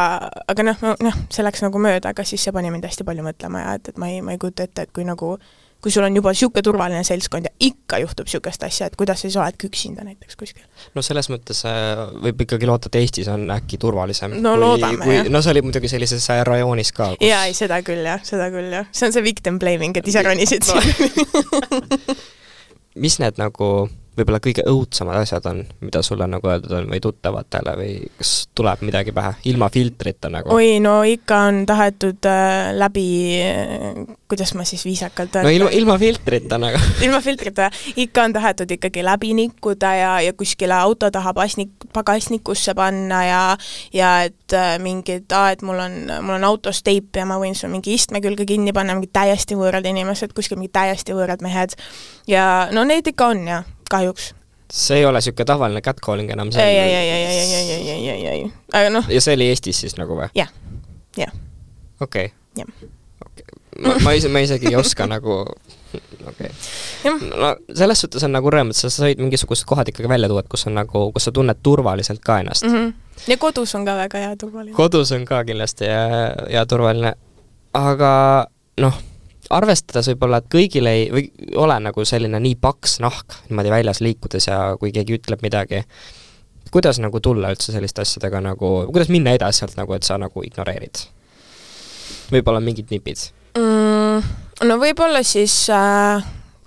[0.51, 3.65] aga noh, noh, see läks nagu mööda, aga siis see pani mind hästi palju mõtlema
[3.65, 5.37] ja et, et ma ei, ma ei kujuta ette, et kui nagu
[5.81, 9.35] kui sul on juba niisugune turvaline seltskond ja ikka juhtub niisugust asja, et kuidas siis
[9.39, 10.63] oledki üksinda näiteks kuskil.
[10.95, 14.35] no selles mõttes äh, võib ikkagi loota, et Eestis on äkki turvalisem.
[14.41, 15.29] No loodame, jah.
[15.33, 18.51] no see oli muidugi sellises äh, rajoonis ka, kus jaa, ei seda küll jah, seda
[18.53, 20.77] küll jah, see on see victim blaming, et ise ronisid No.
[20.81, 22.21] siin
[23.03, 23.71] mis need nagu
[24.17, 28.83] võib-olla kõige õudsemad asjad on, mida sulle nagu öeldud on või tuttavatele või kas tuleb
[28.83, 30.51] midagi pähe, ilma filtrita nagu?
[30.51, 33.05] oi, no ikka on tahetud äh, läbi
[33.39, 34.01] äh,,
[34.31, 36.79] kuidas ma siis viisakalt no ilma, ilma filtrita nagu.
[37.05, 42.75] Ilma filtrita, ikka on tahetud ikkagi läbi nikkuda ja, ja kuskile auto taha pasnik, pagasnikusse
[42.77, 43.41] panna ja
[43.95, 47.55] ja et äh, mingid, aa, et mul on, mul on autos teip ja ma võin
[47.55, 51.75] sul mingi istme külge kinni panna, mingid täiesti võõrad inimesed, kuskil mingid täiesti võõrad mehed.
[52.27, 54.31] ja no neid ikka on jah, kahjuks.
[54.71, 58.09] see ei ole niisugune tavaline catcalling enam, ei, ei, ei, ei, ei, ei, ei, ei,
[58.09, 60.31] ei, ei, aga noh, ja see oli Eestis siis nagu või?
[60.37, 60.51] jah,
[61.19, 61.33] jah,
[62.01, 62.31] okei
[63.79, 67.29] ma, ma ise, ma isegi ei oska nagu okei okay.
[67.29, 70.51] no selles suhtes on nagu rõõm, et sa said mingisugused kohad ikkagi välja tuua, et
[70.51, 72.73] kus on nagu, kus sa tunned turvaliselt ka ennast mm.
[72.73, 72.87] mm.
[72.87, 73.31] -hmm.
[73.33, 74.75] ja kodus on ka väga hea turvaline.
[74.77, 76.03] kodus on ka kindlasti ja,
[76.49, 77.13] ja turvaline,
[77.73, 78.13] aga
[78.81, 79.01] noh,
[79.51, 81.27] arvestades võib-olla, et kõigil ei, või
[81.59, 85.83] ole nagu selline nii paks nahk niimoodi väljas liikudes ja kui keegi ütleb midagi,
[86.71, 90.45] kuidas nagu tulla üldse selliste asjadega nagu, kuidas minna edasi sealt nagu, et sa nagu
[90.47, 91.05] ignoreerid?
[92.31, 93.29] võib-olla mingid nipid?
[93.57, 94.37] mm,?
[94.61, 96.21] No võib-olla siis äh,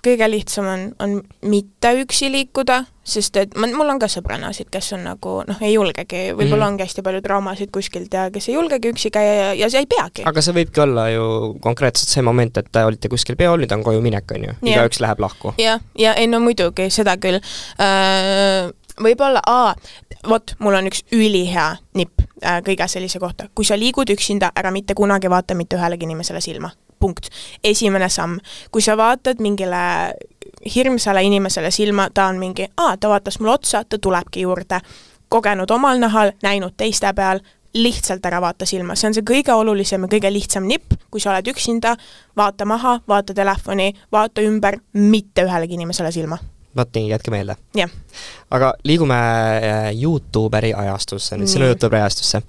[0.05, 1.15] kõige lihtsam on, on
[1.49, 5.73] mitte üksi liikuda, sest et ma, mul on ka sõbrannasid, kes on nagu noh, ei
[5.75, 6.73] julgegi, võib-olla Mhm.
[6.73, 9.89] ongi hästi palju traumasid kuskilt ja kes ei julgegi üksi käia ja, ja see ei
[9.89, 10.25] peagi.
[10.25, 11.27] aga see võibki olla ju
[11.61, 15.01] konkreetselt see moment, et te olite kuskil peol, nüüd on koju minek, on ju, igaüks
[15.01, 15.53] läheb lahku.
[15.61, 17.41] jah, ja ei no muidugi, seda küll
[17.81, 19.75] äh, võib-olla, aa,
[20.29, 23.49] vot, mul on üks ülihea nipp äh, kõige sellise kohta.
[23.55, 26.71] kui sa liigud üksinda, ära mitte kunagi vaata mitte ühelegi inimesele silma.
[26.99, 27.27] Punkt.
[27.63, 28.39] esimene samm.
[28.71, 30.13] kui sa vaatad mingile
[30.75, 34.79] hirmsale inimesele silma, ta on mingi, aa, ta vaatas mulle otsa, ta tulebki juurde.
[35.29, 37.39] kogenud omal nahal, näinud teiste peal,
[37.73, 41.33] lihtsalt ära vaata silma, see on see kõige olulisem ja kõige lihtsam nipp, kui sa
[41.33, 41.95] oled üksinda,
[42.37, 46.39] vaata maha, vaata telefoni, vaata ümber, mitte ühelegi inimesele silma.
[46.75, 47.55] Vot nii, jätke meelde.
[47.75, 47.89] jah.
[48.51, 51.69] aga liigume äh, Youtuberi ajastusse, nüüd sinu.
[51.71, 52.41] Youtuberi ajastusse.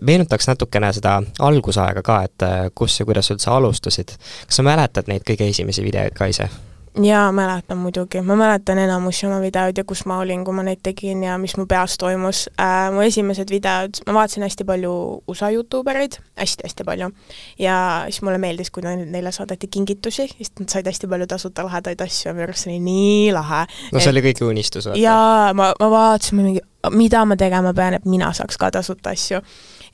[0.00, 4.16] meenutaks natukene seda algusaega ka, et äh, kus ja kuidas üldse alustasid.
[4.46, 6.50] kas sa mäletad neid kõige esimesi videoid ka ise?
[7.00, 10.82] Jaa, mäletan muidugi, ma mäletan enamusi oma videoid ja kus ma olin, kui ma neid
[10.84, 12.90] tegin ja mis mu peas toimus äh,.
[12.92, 14.92] mu esimesed videod, ma vaatasin hästi palju
[15.28, 17.10] USA Youtube ereid hästi,, hästi-hästi palju.
[17.58, 17.76] ja
[18.10, 22.00] siis mulle meeldis, kui neil- neile saadeti kingitusi, siis nad said hästi palju tasuta lahedaid
[22.04, 23.64] asju ja minu arust see oli nii lahe.
[23.92, 25.00] no see oli kõigi unistus, vaata.
[25.00, 26.60] jaa, ma, ma vaatasin mingi,
[26.92, 29.40] mida ma tegema pean, et mina saaks ka tasuta asju.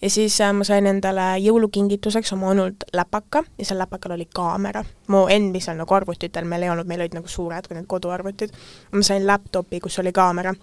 [0.02, 4.84] Ja siis äh, ma sain endale jõulukingituseks oma onult läpaka ja seal läpakal oli kaamera.
[5.08, 8.54] mu endisel nagu arvutitel meil ei olnud, meil olid nagu suured, kui need koduarvutid.
[8.92, 10.54] ma sain laptopi, kus oli kaamera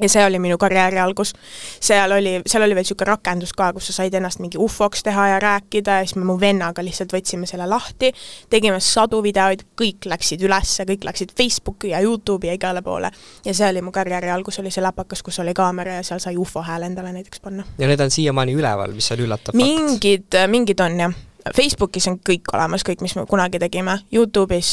[0.00, 1.32] ja see oli minu karjääri algus.
[1.80, 5.28] seal oli, seal oli veel niisugune rakendus ka, kus sa said ennast mingi ufoks teha
[5.28, 8.12] ja rääkida ja siis me mu vennaga lihtsalt võtsime selle lahti,
[8.50, 13.10] tegime sadu videoid, kõik läksid üles, kõik läksid Facebooki ja Youtube'i ja igale poole.
[13.44, 16.36] ja see oli mu karjääri algus, oli see läpakas, kus oli kaamera ja seal sai
[16.36, 17.64] ufo hääle endale näiteks panna.
[17.78, 21.22] ja need on siiamaani üleval, mis oli üllatav mingid, mingid on jah.
[21.54, 24.70] Facebookis on kõik olemas, kõik, mis me kunagi tegime, Youtube'is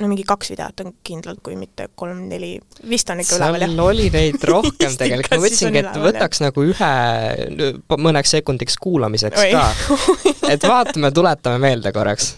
[0.00, 2.52] no mingi kaks videot on kindlalt, kui mitte kolm-neli,
[2.90, 3.70] vist on ikka üleval, jah.
[3.70, 6.92] seal oli neid rohkem tegelikult, ma mõtlesingi, et üleval, võtaks nagu ühe
[8.06, 9.52] mõneks sekundiks kuulamiseks Oi.
[9.54, 9.64] ka.
[10.54, 12.34] et vaatame, tuletame meelde korraks.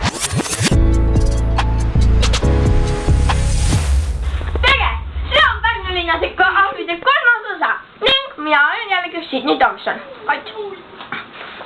[4.67, 4.91] tere,
[5.31, 7.73] see on Pärnu linnasika ahvide kolmas osa
[8.05, 9.99] ning mina olen jällegi Sydney Tomson.
[10.27, 10.53] aitäh.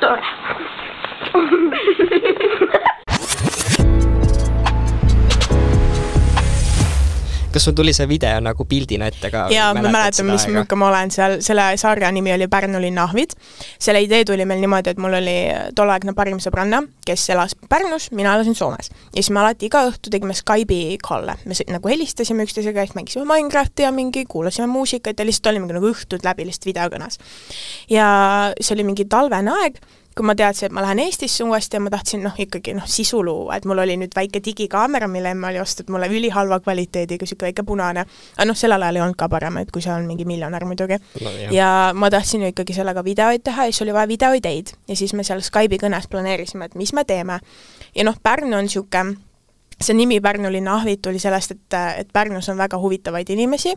[0.00, 0.24] tore.
[7.52, 9.46] kas sul tuli see video nagu pildina ette ka?
[9.52, 13.34] jaa, ma mäletan, mis niisugune ma olen seal, selle sarja nimi oli Pärnu linna ahvid.
[13.78, 15.36] selle idee tuli meil niimoodi, et mul oli
[15.76, 18.90] tolleaegne parim sõbranna, kes elas Pärnus, mina elasin Soomes.
[18.90, 23.26] ja siis me alati iga õhtu tegime Skype'i call'e, me nagu helistasime üksteisega, siis mängisime
[23.30, 27.18] Minecrafti ja mingi, kuulasime muusikat ja lihtsalt olimegi nagu õhtud läbi lihtsalt videokõnes.
[27.90, 28.10] ja
[28.60, 29.80] see oli mingi talvene aeg
[30.16, 33.22] kui ma teadsin, et ma lähen Eestisse uuesti ja ma tahtsin noh, ikkagi noh, sisu
[33.24, 37.50] luua, et mul oli nüüd väike digikaamera, mille emme oli ostnud mulle ülihalva kvaliteediga, niisugune
[37.50, 38.04] väike punane,
[38.36, 40.98] aga noh, sellel ajal ei olnud ka paremaid, kui sa oled mingi miljonär muidugi.
[41.22, 44.74] No, ja ma tahtsin ju ikkagi sellega videoid teha ja siis oli vaja videoideid.
[44.90, 47.40] Ja siis me seal Skype'i kõnes planeerisime, et mis me teeme.
[47.94, 49.16] ja noh, Pärnu on niisugune
[49.80, 53.72] see nimi Pärnu linna ahvid tuli sellest, et, et Pärnus on väga huvitavaid inimesi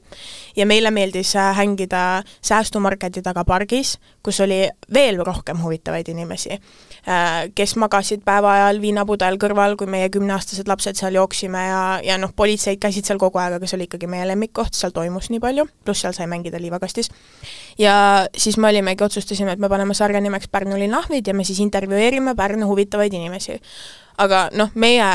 [0.56, 6.60] ja meile meeldis äh, hängida säästumarketi taga pargis, kus oli veel rohkem huvitavaid inimesi,
[7.56, 12.32] kes magasid päeva ajal viinapudel kõrval, kui meie kümneaastased lapsed seal jooksime ja, ja noh,
[12.36, 15.68] politseid käisid seal kogu aeg, aga see oli ikkagi meie lemmikkoht, seal toimus nii palju,
[15.84, 17.12] pluss seal sai mängida liivakastis.
[17.80, 21.44] ja siis me olimegi, otsustasime, et me paneme sarja nimeks Pärnu linna ahvid ja me
[21.44, 23.60] siis intervjueerime Pärnu huvitavaid inimesi
[24.22, 25.06] aga noh, meie,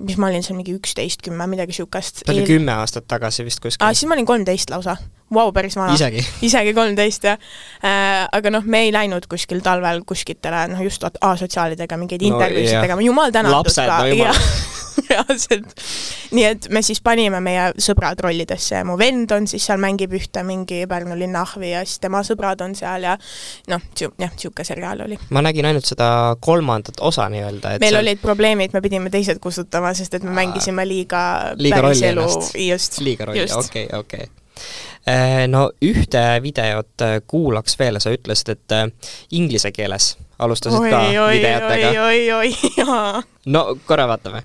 [0.00, 2.22] mis ma olin seal mingi üksteist, kümme, midagi niisugust.
[2.24, 4.96] see oli kümme aastat tagasi vist kuskil aa, siis ma olin kolmteist lausa.
[5.34, 5.94] Vau, päris vana.
[5.96, 6.22] Isegi?
[6.48, 7.38] isegi kolmteist, jah
[7.82, 8.28] äh,.
[8.32, 12.86] Aga noh, me ei läinud kuskil talvel kuskitele, noh just asotsiaalidega mingeid No intervjuusid jah.
[12.86, 13.98] tegema, jumal tänatud Lapsed, ka.
[14.04, 14.42] no jumal.
[15.10, 15.74] reaalselt.
[16.36, 20.14] nii et me siis panime meie sõbrad rollidesse ja mu vend on siis seal, mängib
[20.16, 23.16] ühte mingi Pärnu linna ahvi ja siis tema sõbrad on seal ja
[23.72, 25.18] noh, jah, niisugune seriaal oli.
[25.30, 26.08] ma nägin ainult seda
[26.40, 30.34] kolmandat osa nii-öelda, et meil see- olid probleemid, me pidime teised kustutama, sest et me
[30.36, 31.22] mängisime liiga,
[31.60, 32.58] liiga rolli elu, ennast.
[32.60, 34.28] just, liiga rolli, okei, okei.
[35.52, 41.00] No ühte videot äh, kuulaks veel, sa ütlesid, et äh, inglise keeles alustasid oi, ka
[41.04, 41.90] oi, oi, videotega.
[42.02, 43.22] oi, oi, jaa.
[43.46, 44.42] no korra vaatame.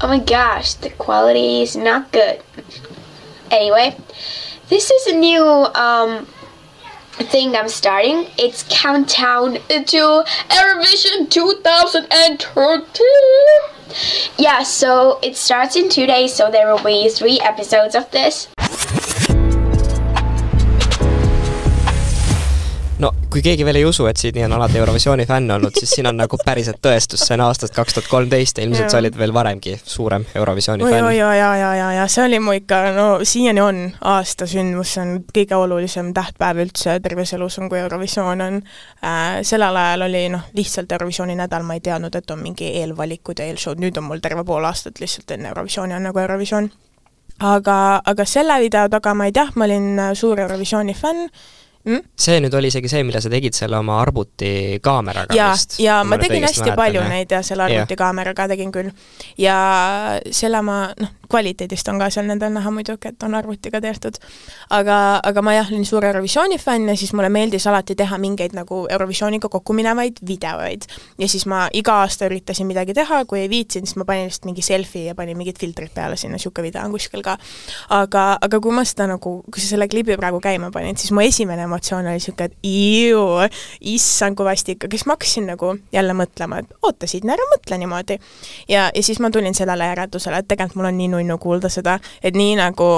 [0.00, 2.42] Oh my gosh, the quality is not good.
[3.50, 3.96] Anyway,
[4.68, 6.26] this is a new um
[7.24, 8.26] thing I'm starting.
[8.38, 13.06] It's countdown to Eurovision 2013.
[14.38, 18.48] Yeah, so it starts in two days, so there will be three episodes of this.
[22.98, 26.08] No kui keegi veel ei usu, et Sydney on alati Eurovisiooni fänn olnud, siis siin
[26.08, 29.34] on nagu päriselt tõestus, see on aastast kaks tuhat kolmteist ja ilmselt sa olid veel
[29.36, 31.08] varemgi suurem Eurovisiooni fänn.
[31.08, 33.82] oi, ja, ja, ja, ja see oli mu ikka, no siiani on
[34.14, 38.62] aasta sündmus, see on kõige olulisem tähtpäev üldse terves elus on, kui Eurovisioon on
[39.04, 39.42] äh,.
[39.46, 43.50] sellel ajal oli noh, lihtsalt Eurovisiooni nädal, ma ei teadnud, et on mingi eelvalikud ja
[43.50, 46.70] eelshow'd, nüüd on mul terve pool aastat lihtsalt enne Eurovisiooni on nagu Eurovisioon.
[47.44, 51.28] aga, aga selle video taga ma ei tea, ma olin äh, suur Eurovisiooni fänn
[51.86, 55.78] mm?, see nüüd oli isegi see, mille sa tegid selle oma arvutikaameraga ja, vist.
[55.82, 57.12] ja kui ma tegin hästi mäletan, palju jah.
[57.12, 57.82] neid ja selle Jah.
[57.82, 58.90] arvutikaameraga tegin küll.
[59.40, 59.56] ja
[60.30, 64.18] selle ma, noh, kvaliteedist on ka seal nendel näha muidugi, et on arvutiga tehtud.
[64.70, 68.56] aga, aga ma jah, olin suur Eurovisiooni fänn ja siis mulle meeldis alati teha mingeid
[68.56, 70.88] nagu Eurovisiooniga kokku minevaid videoid.
[71.18, 74.50] ja siis ma iga aasta üritasin midagi teha, kui ei viitsinud, siis ma panin lihtsalt
[74.50, 77.36] mingi selfie ja panin mingid filtrid peale sinna, niisugune video on kuskil ka.
[77.94, 81.24] aga, aga kui ma seda nagu, kui sa selle klipi praegu käima panid, siis mu
[81.24, 83.22] esimene emotsioon oli niisugune, et iiu,
[83.92, 87.78] issand, kui vastik, aga siis ma hakkasin nagu jälle mõtlema, et oota, Sidney, ära mõtle
[87.82, 88.18] niimoodi.
[88.68, 91.98] ja, ja siis ma tulin sellele järeldusele, et tegelikult mul on nii nunnu kuulda seda,
[92.22, 92.90] et nii nagu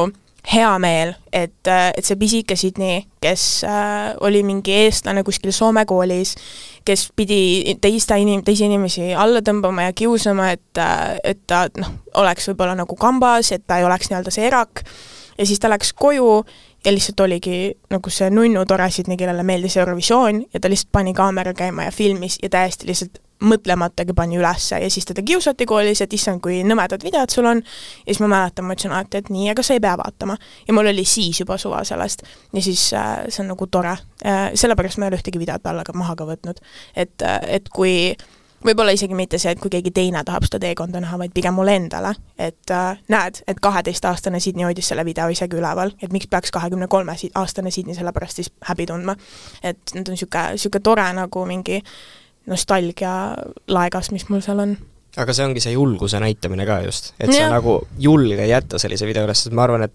[0.48, 6.36] hea meel, et, et see pisike Sydney, kes äh, oli mingi eestlane kuskil Soome koolis,
[6.88, 10.80] kes pidi teiste inim-, teisi inimesi alla tõmbama ja kiusama, et,
[11.26, 14.84] et ta noh, oleks võib-olla nagu kambas, et ta ei oleks nii-öelda see erak,
[15.38, 16.40] ja siis ta läks koju
[16.88, 21.12] ja lihtsalt oligi nagu see nunnu tore Sydney, kellele meeldis Eurovisioon ja ta lihtsalt pani
[21.14, 26.00] kaamera käima ja filmis ja täiesti lihtsalt mõtlematagi pani ülesse ja siis teda kiusati koolis,
[26.02, 29.30] et issand, kui nõmedad videod sul on, ja siis ma mäletan, ma ütlesin alati, et
[29.30, 30.38] nii, aga sa ei pea vaatama.
[30.66, 32.24] ja mul oli siis juba suva sellest.
[32.52, 35.84] ja siis äh, see on nagu tore äh,, sellepärast ma ei ole ühtegi videot alla
[35.84, 36.58] ka maha ka võtnud.
[36.96, 38.16] et äh,, et kui
[38.64, 41.76] võib-olla isegi mitte see, et kui keegi teine tahab seda teekonda näha, vaid pigem mulle
[41.78, 46.52] endale, et äh, näed, et kaheteistaastane Sydney hoidis selle video isegi üleval, et miks peaks
[46.54, 49.16] kahekümne kolme aastane Sydney selle pärast siis häbi tundma.
[49.62, 51.82] et nüüd on niisugune, niisugune tore nagu mingi
[52.48, 53.12] nostalgia
[53.68, 54.76] laegas, mis mul seal on.
[55.18, 57.52] Aga see ongi see julguse näitamine ka just, et sa Jah.
[57.52, 59.94] nagu julged jätta sellise video üles, sest ma arvan, et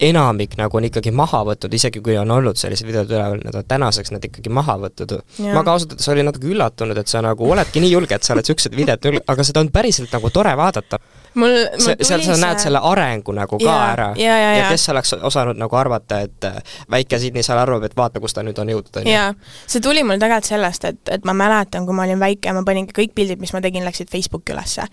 [0.00, 3.64] enamik nagu on ikkagi maha võtnud, isegi kui on olnud sellised videod üleval, need on
[3.68, 5.14] tänaseks need ikkagi maha võtnud.
[5.54, 8.34] Ma ka ausalt öeldes olin natuke üllatunud, et sa nagu oledki nii julge, et sa
[8.34, 11.00] oled niisugused videod üle, aga seda on päriselt nagu tore vaadata.
[11.34, 14.08] mul, see, mul seal tuli sa näed selle arengu nagu ka Jaa, ära.
[14.16, 14.68] jaa, jaa, ja jaa.
[14.72, 18.44] kes oleks osanud nagu arvata, et äh, väike Sydney seal arvab, et vaata, kus ta
[18.44, 19.24] nüüd on jõudnud, on ju.
[19.66, 22.96] see tuli mul tegelikult sellest, et, et ma mäletan, kui ma olin väike, ma paningi
[22.96, 24.88] kõik pildid, mis ma tegin, läksid Facebooki ülesse.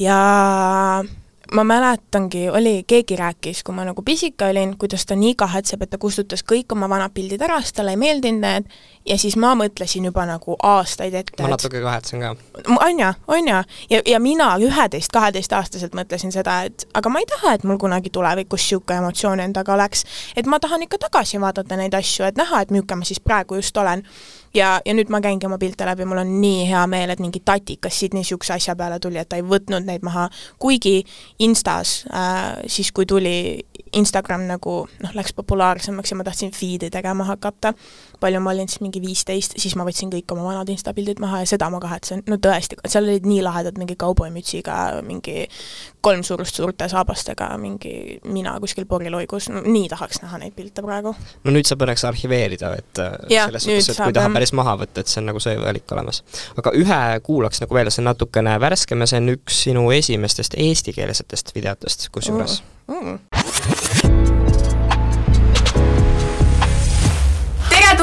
[0.00, 0.18] ja
[1.52, 5.90] ma mäletangi, oli, keegi rääkis, kui ma nagu pisike olin, kuidas ta nii kahetseb, et
[5.90, 8.70] ta kustutas kõik oma vanad pildid ära, sest talle ei meeldinud need,
[9.06, 12.34] ja siis ma mõtlesin juba nagu aastaid ette, ma natuke kahetsen ka.
[12.80, 17.28] on ja, on ja, ja, ja mina üheteist, kaheteistaastaselt mõtlesin seda, et aga ma ei
[17.30, 20.04] taha, et mul kunagi tulevikus niisugune emotsioon endaga oleks.
[20.36, 23.60] et ma tahan ikka tagasi vaadata neid asju, et näha, et milline ma siis praegu
[23.60, 24.02] just olen.
[24.56, 27.42] Ja, ja nüüd ma käingi oma pilte läbi, mul on nii hea meel, et mingi
[27.44, 30.28] tatikas Sydney niisuguse asja peale tuli, et ta ei võtnud neid maha,
[30.62, 30.98] kuigi
[31.44, 33.36] Instas äh, siis, kui tuli
[33.96, 37.74] Instagram nagu noh, läks populaarsemaks ja ma tahtsin feed'i tegema hakata,
[38.20, 41.42] palju ma olin siis mingi viisteist, siis ma võtsin kõik oma vanad Insta pildid maha
[41.42, 45.46] ja seda ma kahetsen, no tõesti, seal olid nii lahedad mingi kauboimütsiga, mingi
[46.04, 51.14] kolm suurust suurte saabastega, mingi mina kuskil poriloigus, no nii tahaks näha neid pilte praegu.
[51.44, 54.76] no nüüd saab õnneks arhiveerida, et äh, Jah, selles suhtes, et kui tahab päris maha
[54.82, 56.22] võtta, et see on nagu see valik olemas.
[56.56, 60.58] aga ühe kuulaks nagu veel, see on natukene värskem ja see on üks sinu esimestest
[60.66, 63.18] eestikeelsetest videotest kusjuures Mm.
[63.28, 63.45] tere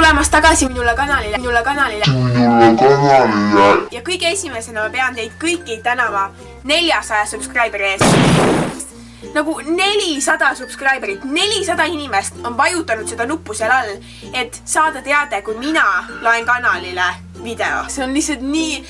[0.03, 2.03] tulemast tagasi minule kanalile, minule kanalile.
[2.07, 3.87] minule kanalile.
[3.91, 6.25] ja kõige esimesena ma pean teid kõiki tänama
[6.67, 8.91] neljasaja subscriberi eest.
[9.33, 13.95] nagu nelisada subscriberit, nelisada inimest on vajutanud seda nuppu seal all,
[14.33, 15.85] et saada teade, kui mina
[16.21, 17.07] loen kanalile
[17.43, 17.87] video.
[17.87, 18.83] see on lihtsalt nii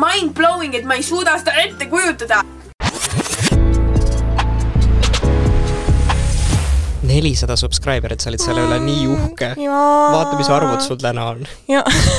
[0.00, 2.40] mind-blowing, et ma ei suuda seda ette kujutada.
[7.06, 9.50] Nelisada subscriberit, sa olid selle üle nii uhke.
[9.58, 11.44] vaata, mis arvud sul täna on.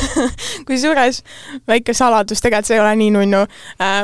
[0.68, 1.22] kusjuures
[1.68, 3.44] väike saladus, tegelikult see ei ole nii nunnu.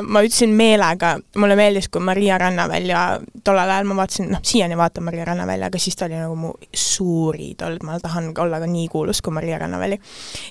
[0.08, 3.06] ma ütlesin meelega, mulle meeldis, kui Maria Rannavälja,
[3.44, 6.54] tollel ajal ma vaatasin, noh, siiani vaatan Maria Rannavälja, aga siis ta oli nagu mu
[6.74, 10.00] suur iidol, ma tahan olla ka nii kuulus kui Maria Rannaväli.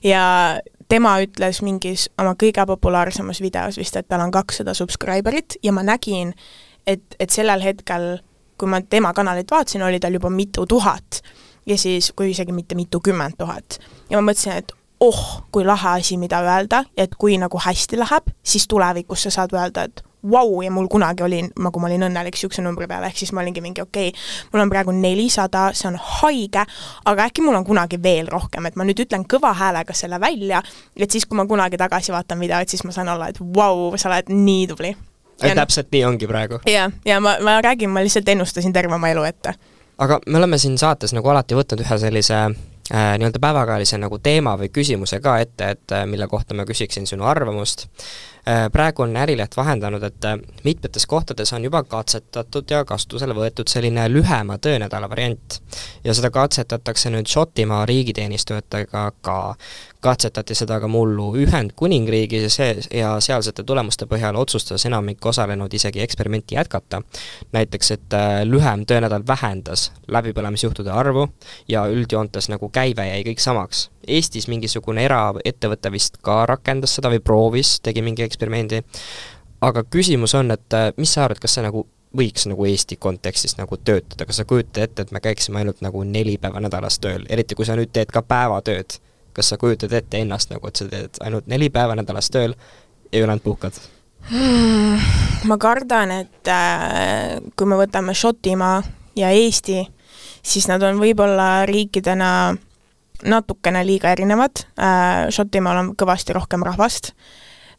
[0.04, 0.22] ja
[0.90, 5.84] tema ütles mingis oma kõige populaarsemas videos vist, et tal on kakssada subscriberit ja ma
[5.86, 6.34] nägin,
[6.86, 8.18] et, et sellel hetkel
[8.60, 11.22] kui ma tema kanalit vaatasin, oli tal juba mitu tuhat
[11.66, 13.80] ja siis, kui isegi mitte mitukümmend tuhat.
[14.10, 18.30] ja ma mõtlesin, et oh, kui lahe asi, mida öelda, et kui nagu hästi läheb,
[18.42, 22.04] siis tulevikus sa saad öelda, et vau wow, ja mul kunagi oli, nagu ma olin
[22.10, 25.70] õnnelik niisuguse numbri peale, ehk siis ma olingi mingi okei okay,, mul on praegu nelisada,
[25.72, 26.66] see on haige,
[27.08, 30.60] aga äkki mul on kunagi veel rohkem, et ma nüüd ütlen kõva häälega selle välja,
[30.96, 33.96] et siis, kui ma kunagi tagasi vaatan videot, siis ma saan olla, et vau wow,,
[33.96, 34.92] sa oled nii tubli
[35.42, 36.60] et täpselt nii ongi praegu.
[36.66, 39.54] jah, ja ma, ma räägin, ma lihtsalt ennustasin terve oma elu ette.
[39.98, 42.38] aga me oleme siin saates nagu alati võtnud ühe sellise
[42.94, 47.06] äh, nii-öelda päevakajalise nagu teema või küsimuse ka ette, et äh, mille kohta ma küsiksin
[47.06, 47.86] sinu arvamust
[48.48, 48.68] äh,.
[48.72, 54.08] praegu on Ärileht vahendanud, et äh, mitmetes kohtades on juba katsetatud ja kasutusele võetud selline
[54.12, 55.60] lühema töönädala variant.
[56.04, 59.54] ja seda katsetatakse nüüd Šotimaa riigiteenistujatega ka.
[60.00, 66.02] Katsetati seda ka mullu Ühendkuningriigis ja see, ja sealsete tulemuste põhjal otsustas enamik osalenud isegi
[66.02, 67.02] eksperimenti jätkata.
[67.52, 71.28] näiteks, et äh, lühem töönädal vähendas läbipõlemisjuhtude arvu
[71.68, 73.90] ja üldjoontes nagu käive jäi kõik samaks.
[74.06, 78.82] Eestis mingisugune eraettevõte vist ka rakendas seda või proovis, tegi mingi eksperimendi,
[79.60, 81.86] aga küsimus on, et äh, mis sa arvad, kas see nagu
[82.16, 86.02] võiks nagu Eesti kontekstis nagu töötada, kas sa kujutad ette, et me käiksime ainult nagu
[86.04, 88.98] neli päeva nädalas tööl, eriti kui sa nüüd teed ka päevatööd,
[89.36, 92.54] kas sa kujutad ette ennast nagu, et sa teed ainult neli päeva nädalas tööl
[93.12, 93.80] ja ülejäänud puhkad?
[95.48, 98.82] Ma kardan, et äh, kui me võtame Šotimaa
[99.16, 99.84] ja Eesti,
[100.42, 102.56] siis nad on võib-olla riikidena
[103.24, 104.64] natukene liiga erinevad.
[104.80, 107.14] Äh,, Šotimaal on kõvasti rohkem rahvast,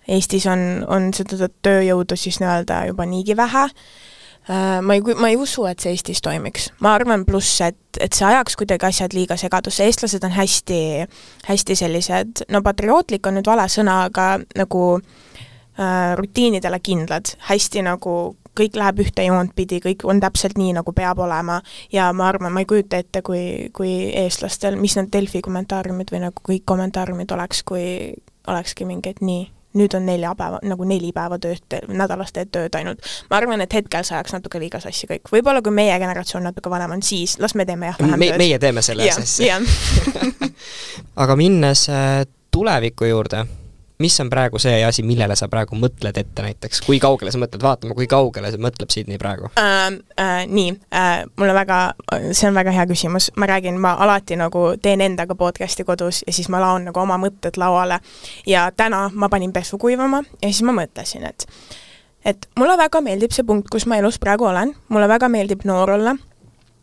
[0.10, 3.68] Eestis on, on seda tööjõudu siis nii-öelda juba niigi vähe.
[3.70, 4.01] äh,,
[4.52, 6.72] ma ei, ma ei usu, et see Eestis toimiks.
[6.80, 10.82] ma arvan pluss, et, et see ajaks kuidagi asjad liiga segadusse, eestlased on hästi,
[11.48, 14.28] hästi sellised, no patriootlik on nüüd vale sõna, aga
[14.60, 18.18] nagu äh, rutiinidele kindlad, hästi nagu
[18.58, 21.62] kõik läheb ühte joont pidi, kõik on täpselt nii, nagu peab olema.
[21.94, 23.94] Ja ma arvan, ma ei kujuta ette, kui, kui
[24.24, 27.86] eestlastel, mis need Delfi kommentaariumid või nagu kõik kommentaariumid oleks, kui
[28.52, 29.46] olekski mingi, et nii,
[29.78, 33.06] nüüd on nelja päeva, nagu neli päeva tööd, nädalas teed tööd ainult.
[33.30, 35.32] ma arvan, et hetkel see ajaks natuke liiga sassi kõik.
[35.32, 38.44] võib-olla kui meie generatsioon natuke vanem on, siis las me teeme jah vähem me, tööd.
[38.44, 39.62] meie teeme selle ja, sassi jah.
[41.24, 43.46] aga minnes äh, tuleviku juurde,
[44.02, 47.64] mis on praegu see asi, millele sa praegu mõtled ette näiteks, kui kaugele sa mõtled,
[47.64, 49.52] vaatame, kui kaugele mõtleb Sydney praegu.
[49.60, 50.00] Äh,?
[50.22, 51.80] Äh, nii äh,, mul on väga,
[52.32, 56.34] see on väga hea küsimus, ma räägin, ma alati nagu teen endaga podcast'i kodus ja
[56.34, 58.02] siis ma laon nagu oma mõtted lauale.
[58.48, 61.48] Ja täna ma panin pesu kuivama ja siis ma mõtlesin, et
[62.26, 65.96] et mulle väga meeldib see punkt, kus ma elus praegu olen, mulle väga meeldib noor
[65.98, 66.16] olla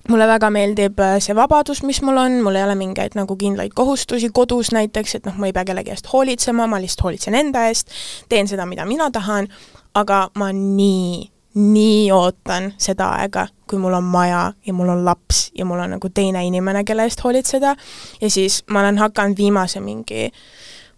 [0.08, 3.74] mulle väga meeldib äh, see vabadus, mis mul on, mul ei ole mingeid nagu kindlaid
[3.76, 7.66] kohustusi kodus näiteks, et noh, ma ei pea kellegi eest hoolitsema, ma lihtsalt hoolitsen enda
[7.68, 7.92] eest,
[8.28, 9.50] teen seda, mida mina tahan,
[9.98, 11.28] aga ma nii,
[11.58, 15.96] nii ootan seda aega, kui mul on maja ja mul on laps ja mul on
[15.96, 17.74] nagu teine inimene, kelle eest hoolitseda.
[18.20, 20.30] Ja siis ma olen hakanud viimase mingi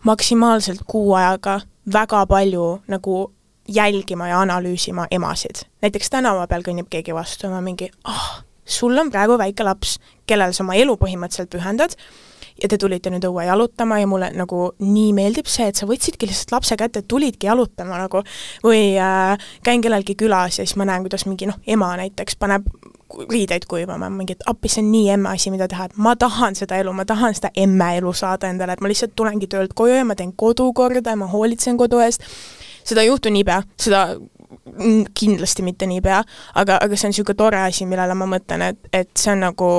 [0.05, 1.61] maksimaalselt kuu ajaga
[1.93, 3.33] väga palju nagu
[3.69, 5.67] jälgima ja analüüsima emasid.
[5.83, 9.67] näiteks tänava peal kõnnib keegi vastu ja ma mingi, ah oh,, sul on praegu väike
[9.67, 11.97] laps, kellele sa oma elu põhimõtteliselt pühendad,
[12.63, 16.29] ja te tulite nüüd õue jalutama ja mulle nagu nii meeldib see, et sa võtsidki
[16.29, 18.23] lihtsalt lapse kätte, tulidki jalutama nagu
[18.65, 22.69] või äh, käin kellelgi külas ja siis ma näen, kuidas mingi noh, ema näiteks paneb
[23.31, 26.55] riideid kuivama, mingi, et appi, see on nii emme asi, mida teha, et ma tahan
[26.59, 29.97] seda elu, ma tahan seda emme elu saada endale, et ma lihtsalt tulengi töölt koju
[29.97, 32.23] ja ma teen kodu korda ja ma hoolitsen kodu eest,
[32.87, 34.05] seda ei juhtu niipea, seda
[35.15, 36.21] kindlasti mitte niipea,
[36.61, 39.71] aga, aga see on niisugune tore asi, millele ma mõtlen, et, et see on nagu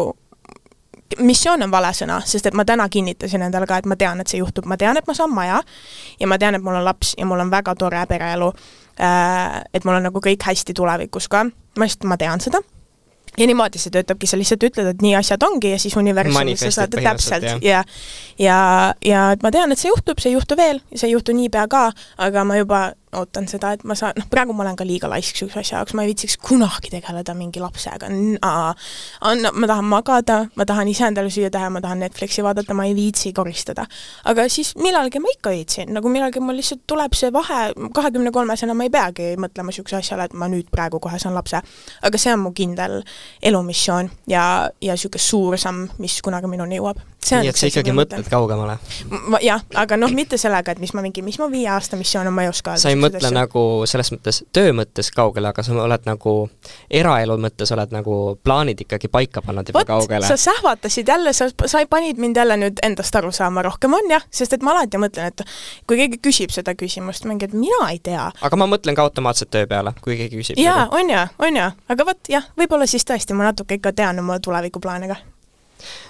[1.19, 4.31] missioon on vale sõna, sest et ma täna kinnitasin endale ka, et ma tean, et
[4.31, 5.61] see juhtub, ma tean, et ma saan maja
[6.19, 8.51] ja ma tean, et mul on laps ja mul on väga tore pereelu.
[9.01, 12.61] Äh, et mul on nagu kõik hästi tulevikus ka, ma lihtsalt, ma tean seda.
[13.39, 16.71] Ja niimoodi see töötabki, sa lihtsalt ütled, et nii asjad ongi ja siis universumis sa
[16.81, 17.45] saad täpselt.
[17.47, 17.83] ja ja,
[18.39, 18.57] ja,
[19.07, 21.63] ja et ma tean, et see juhtub, see ei juhtu veel, see ei juhtu niipea
[21.71, 21.85] ka,
[22.27, 22.81] aga ma juba
[23.17, 25.95] ootan seda, et ma saan, noh, praegu ma olen ka liiga laisk niisuguse asja jaoks,
[25.97, 31.31] ma ei viitsiks kunagi tegeleda mingi lapsega, on, ma tahan magada, ma tahan ise endale
[31.33, 33.85] süüa teha, ma tahan Netflixi vaadata, ma ei viitsi koristada.
[34.25, 37.61] aga siis millalgi ma ikka viitsin, nagu millalgi mul lihtsalt tuleb see vahe,
[37.95, 41.61] kahekümne kolmesena ma ei peagi mõtlema niisuguse asjale, et ma nüüd praegu kohe saan lapse.
[42.01, 43.01] aga see on mu kindel
[43.41, 47.01] elumissioon ja, ja niisugune suur samm, mis kunagi minuni jõuab.
[47.29, 48.77] Nii et sa ikkagi mõtled kaugemale?
[49.45, 52.35] jah, aga noh, mitte sellega, et mis ma mingi, mis mu viie aasta missioon on,
[52.35, 53.33] ma ei oska öelda mõtle asja.
[53.35, 56.35] nagu selles mõttes töö mõttes kaugele, aga sa oled nagu
[56.89, 60.27] eraelu mõttes oled nagu plaanid ikkagi paika pannud juba Võt, kaugele.
[60.27, 64.25] sa sähvatasid jälle, sa, sa panid mind jälle nüüd endast aru saama rohkem, on jah,
[64.33, 65.45] sest et ma alati mõtlen, et
[65.87, 68.31] kui keegi küsib seda küsimust, mingi, et mina ei tea.
[68.41, 70.61] aga ma mõtlen ka automaatselt töö peale, kui keegi küsib.
[70.61, 74.19] jaa, on ja, on ja, aga vot jah, võib-olla siis tõesti ma natuke ikka tean
[74.19, 75.21] oma tulevikuplaane ka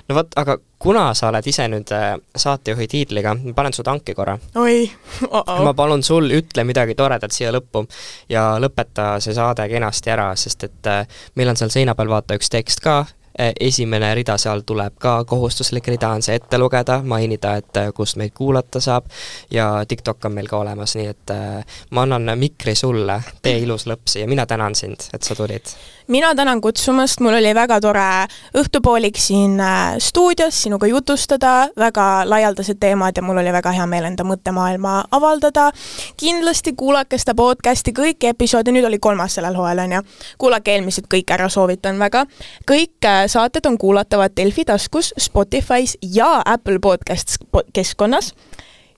[0.08, 4.16] no vot, aga kuna sa oled ise nüüd äh, saatejuhi tiitliga, ma panen su tanki
[4.18, 4.38] korra.
[4.56, 4.92] oi
[5.30, 5.64] oh, -oh.
[5.64, 7.86] ma palun sul, ütle midagi toredat siia lõppu
[8.30, 12.38] ja lõpeta see saade kenasti ära, sest et äh, meil on seal seina peal vaata
[12.40, 12.98] üks tekst ka,
[13.40, 18.18] äh, esimene rida seal tuleb ka, kohustuslik rida on see ette lugeda, mainida, et kust
[18.18, 19.06] meid kuulata saab
[19.52, 21.38] ja TikTok on meil ka olemas, nii et
[21.92, 25.76] ma annan mikri sulle, tee ilus lõpp siia, mina tänan sind, et sa tulid
[26.12, 32.80] mina tänan kutsumast, mul oli väga tore õhtupoolik siin äh, stuudios sinuga jutustada, väga laialdased
[32.80, 35.70] teemad ja mul oli väga hea meel enda mõttemaailma avaldada.
[36.18, 40.02] kindlasti kuulake seda podcast'i kõiki episoode, nüüd oli kolmas sellel hooajal, on ju.
[40.38, 42.26] kuulake eelmised kõik ära, soovitan väga.
[42.72, 47.40] kõik äh, saated on kuulatavad Delfi taskus, Spotify's ja Apple Podcasts
[47.74, 48.34] keskkonnas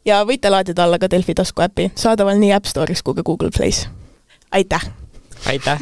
[0.05, 3.53] ja võite laadida alla ka Delfi tasku äpi, saadaval nii App Store'is kui ka Google
[3.53, 3.87] Play's.
[4.51, 5.02] aitäh!
[5.47, 5.77] Aitäh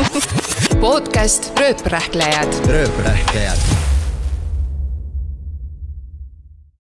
[0.80, 2.48] podcast Rööprähklejad.
[2.68, 3.58] rööprähklejad